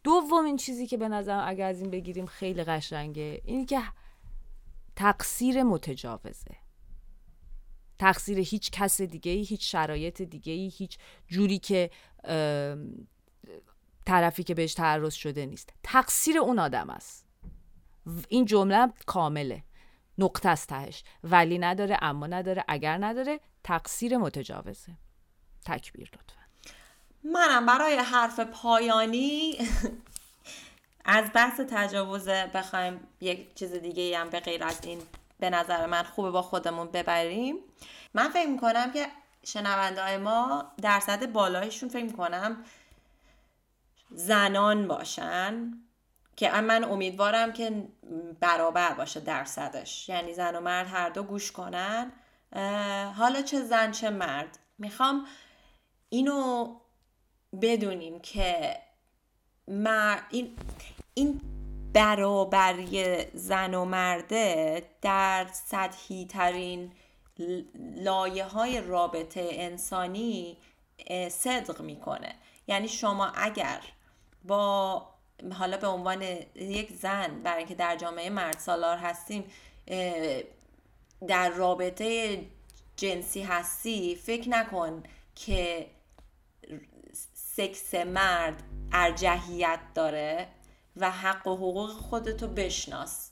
دومین 0.05 0.57
چیزی 0.57 0.86
که 0.86 0.97
به 0.97 1.09
نظرم 1.09 1.49
اگر 1.49 1.68
از 1.68 1.80
این 1.80 1.91
بگیریم 1.91 2.26
خیلی 2.26 2.64
قشنگه 2.64 3.43
اینی 3.45 3.66
که 3.66 3.82
تقصیر 4.97 5.62
متجاوزه. 5.62 6.57
تقصیر 7.99 8.39
هیچ 8.39 8.70
کس 8.70 9.01
دیگه 9.01 9.32
ای 9.32 9.43
هیچ 9.43 9.72
شرایط 9.72 10.22
دیگه 10.22 10.53
ای 10.53 10.68
هیچ 10.68 10.99
جوری 11.26 11.59
که 11.59 11.91
طرفی 14.07 14.43
که 14.43 14.55
بهش 14.55 14.74
تعرض 14.74 15.14
شده 15.14 15.47
نیست. 15.47 15.72
تقصیر 15.82 16.39
اون 16.39 16.59
آدم 16.59 16.91
است. 16.91 17.26
این 18.28 18.45
جمله 18.45 18.93
کامله. 19.07 19.64
نقطه 20.19 20.49
است 20.49 20.69
تهش. 20.69 21.05
ولی 21.25 21.59
نداره 21.59 21.99
اما 22.03 22.27
نداره 22.27 22.64
اگر 22.69 22.99
نداره 23.05 23.41
تقصیر 23.64 24.19
متجاوزه. 24.19 24.93
تکبیر 25.66 26.11
لطفا. 26.12 26.39
منم 27.25 27.66
برای 27.66 27.97
حرف 27.97 28.41
پایانی 28.41 29.59
از 31.05 31.31
بحث 31.35 31.61
تجاوز 31.61 32.29
بخوایم 32.29 33.01
یک 33.21 33.55
چیز 33.55 33.73
دیگه 33.73 34.19
هم 34.19 34.31
به 34.31 34.41
غیر 34.41 34.64
از 34.64 34.85
این 34.85 35.03
به 35.41 35.51
نظر 35.51 35.87
من 35.87 36.03
خوبه 36.03 36.31
با 36.31 36.43
خودمون 36.43 36.87
ببریم. 36.87 37.57
من 38.14 38.29
فکر 38.29 38.49
می‌کنم 38.49 38.93
که 38.93 39.07
شنونده 39.45 40.03
های 40.03 40.16
ما 40.16 40.73
درصد 40.83 41.33
بالایشون 41.33 41.89
فکر 41.89 42.05
می‌کنم 42.05 42.64
زنان 44.11 44.89
باشن. 44.89 45.73
که 46.39 46.61
من 46.61 46.84
امیدوارم 46.84 47.53
که 47.53 47.89
برابر 48.41 48.95
باشه 48.95 49.20
درصدش. 49.20 50.09
یعنی 50.09 50.34
زن 50.34 50.57
و 50.57 50.61
مرد 50.61 50.86
هر 50.86 51.09
دو 51.09 51.22
گوش 51.22 51.53
کنن. 51.53 52.12
حالا 53.16 53.43
چه 53.43 53.62
زن 53.62 53.91
چه 53.91 54.11
مرد. 54.11 54.59
می‌خوام 54.78 55.26
اینو 56.09 56.74
بدونیم 57.62 58.20
که 58.20 58.76
این, 60.30 60.57
این 61.14 61.41
برابری 61.93 63.24
زن 63.34 63.74
و 63.74 63.84
مرده 63.84 64.82
در 65.03 65.47
سطحی 65.53 66.26
ترین 66.26 66.93
لایه 67.97 68.45
های 68.45 68.80
رابطه 68.80 69.49
انسانی 69.53 70.57
صدق 71.30 71.80
می‌کنه. 71.80 72.34
یعنی 72.66 72.89
شما 72.89 73.26
اگر 73.26 73.80
با 74.45 75.18
حالا 75.53 75.76
به 75.76 75.86
عنوان 75.86 76.22
یک 76.55 76.93
زن 76.93 77.43
برای 77.43 77.59
اینکه 77.59 77.74
در 77.74 77.97
جامعه 77.97 78.30
مرد 78.30 78.59
سالار 78.59 78.97
هستیم 78.97 79.45
در 81.28 81.49
رابطه 81.49 82.41
جنسی 82.97 83.43
هستی 83.43 84.16
فکر 84.16 84.49
نکن 84.49 85.03
که 85.34 85.86
سکس 87.32 87.95
مرد 87.95 88.62
ارجحیت 88.93 89.80
داره 89.95 90.49
و 90.97 91.11
حق 91.11 91.47
و 91.47 91.57
حقوق 91.57 91.91
خودتو 91.91 92.49
بشناس 92.49 93.30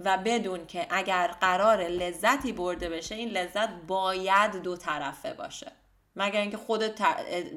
و 0.00 0.18
بدون 0.24 0.66
که 0.66 0.86
اگر 0.90 1.26
قرار 1.40 1.82
لذتی 1.82 2.52
برده 2.52 2.88
بشه 2.88 3.14
این 3.14 3.28
لذت 3.28 3.68
باید 3.68 4.50
دو 4.50 4.76
طرفه 4.76 5.34
باشه. 5.34 5.72
مگر 6.16 6.40
اینکه 6.40 6.56
خودت 6.56 7.02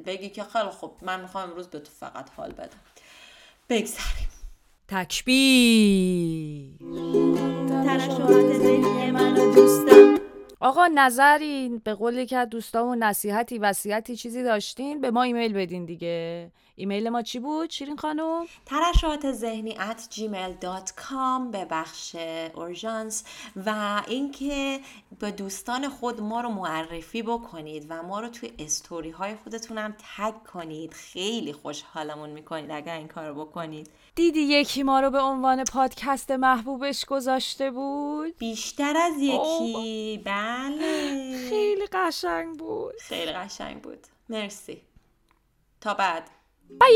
بگی 0.06 0.30
که 0.30 0.44
خیلی 0.44 0.70
خب 0.70 0.92
من 1.02 1.22
می‌خوام 1.22 1.50
امروز 1.50 1.68
به 1.68 1.80
تو 1.80 1.92
فقط 1.92 2.30
حال 2.30 2.52
بدم. 2.52 2.80
بگذاریم 3.72 4.28
تکبیر. 4.88 6.72
آقا 10.60 10.88
نظری 10.96 11.82
به 11.84 11.94
قول 11.94 12.26
که 12.26 12.46
دوستامون 12.46 13.04
نصیحتی 13.04 13.58
وصیتی 13.58 14.16
چیزی 14.16 14.44
داشتین 14.44 15.02
به 15.02 15.12
ما 15.12 15.24
ایمیل 15.24 15.54
بدین 15.54 15.86
دیگه. 15.86 16.52
ایمیل 16.82 17.10
ما 17.10 17.22
چی 17.22 17.40
بود 17.40 17.70
شیرین 17.70 17.98
خانم؟ 17.98 18.46
ترشحات 18.66 19.32
ذهنی 19.32 19.72
at 19.72 20.14
gmail.com 20.16 21.52
به 21.52 21.66
بخش 21.66 22.16
اورژانس. 22.56 23.24
و 23.66 24.02
اینکه 24.08 24.80
به 25.20 25.32
دوستان 25.32 25.90
خود 25.90 26.22
ما 26.22 26.42
رو 26.42 26.50
معرفی 26.50 27.24
بکنید 27.24 27.86
و 27.90 28.04
ما 28.04 28.20
رو 28.20 28.30
توی 28.30 28.54
استوری 28.60 29.10
های 29.10 29.36
خودتون 29.36 29.78
هم 29.78 29.96
تگ 30.18 30.34
کنید. 30.54 30.94
خیلی 30.94 31.54
خوشحالمون 31.54 32.30
می‌کنید 32.30 32.72
اگر 32.72 32.98
این 32.98 33.08
کار 33.08 33.28
رو 33.28 33.46
بکنید. 33.46 33.90
دیدی 34.16 34.42
یکی 34.42 34.84
ما 34.84 35.00
رو 35.00 35.10
به 35.10 35.20
عنوان 35.22 35.64
پادکست 35.64 36.32
محبوبش 36.32 37.06
گذاشته 37.06 37.72
بود؟ 37.72 38.38
بیشتر 38.38 38.98
از 38.98 39.14
یکی. 39.18 40.22
بله. 40.26 41.50
خیلی 41.50 41.86
قشنگ 41.92 42.58
بود. 42.58 42.96
خیلی 43.02 43.32
قشنگ 43.32 43.82
بود. 43.82 44.08
مرسی. 44.30 44.82
تا 45.82 45.94
بعد. 45.94 46.41
拜。 46.80 46.88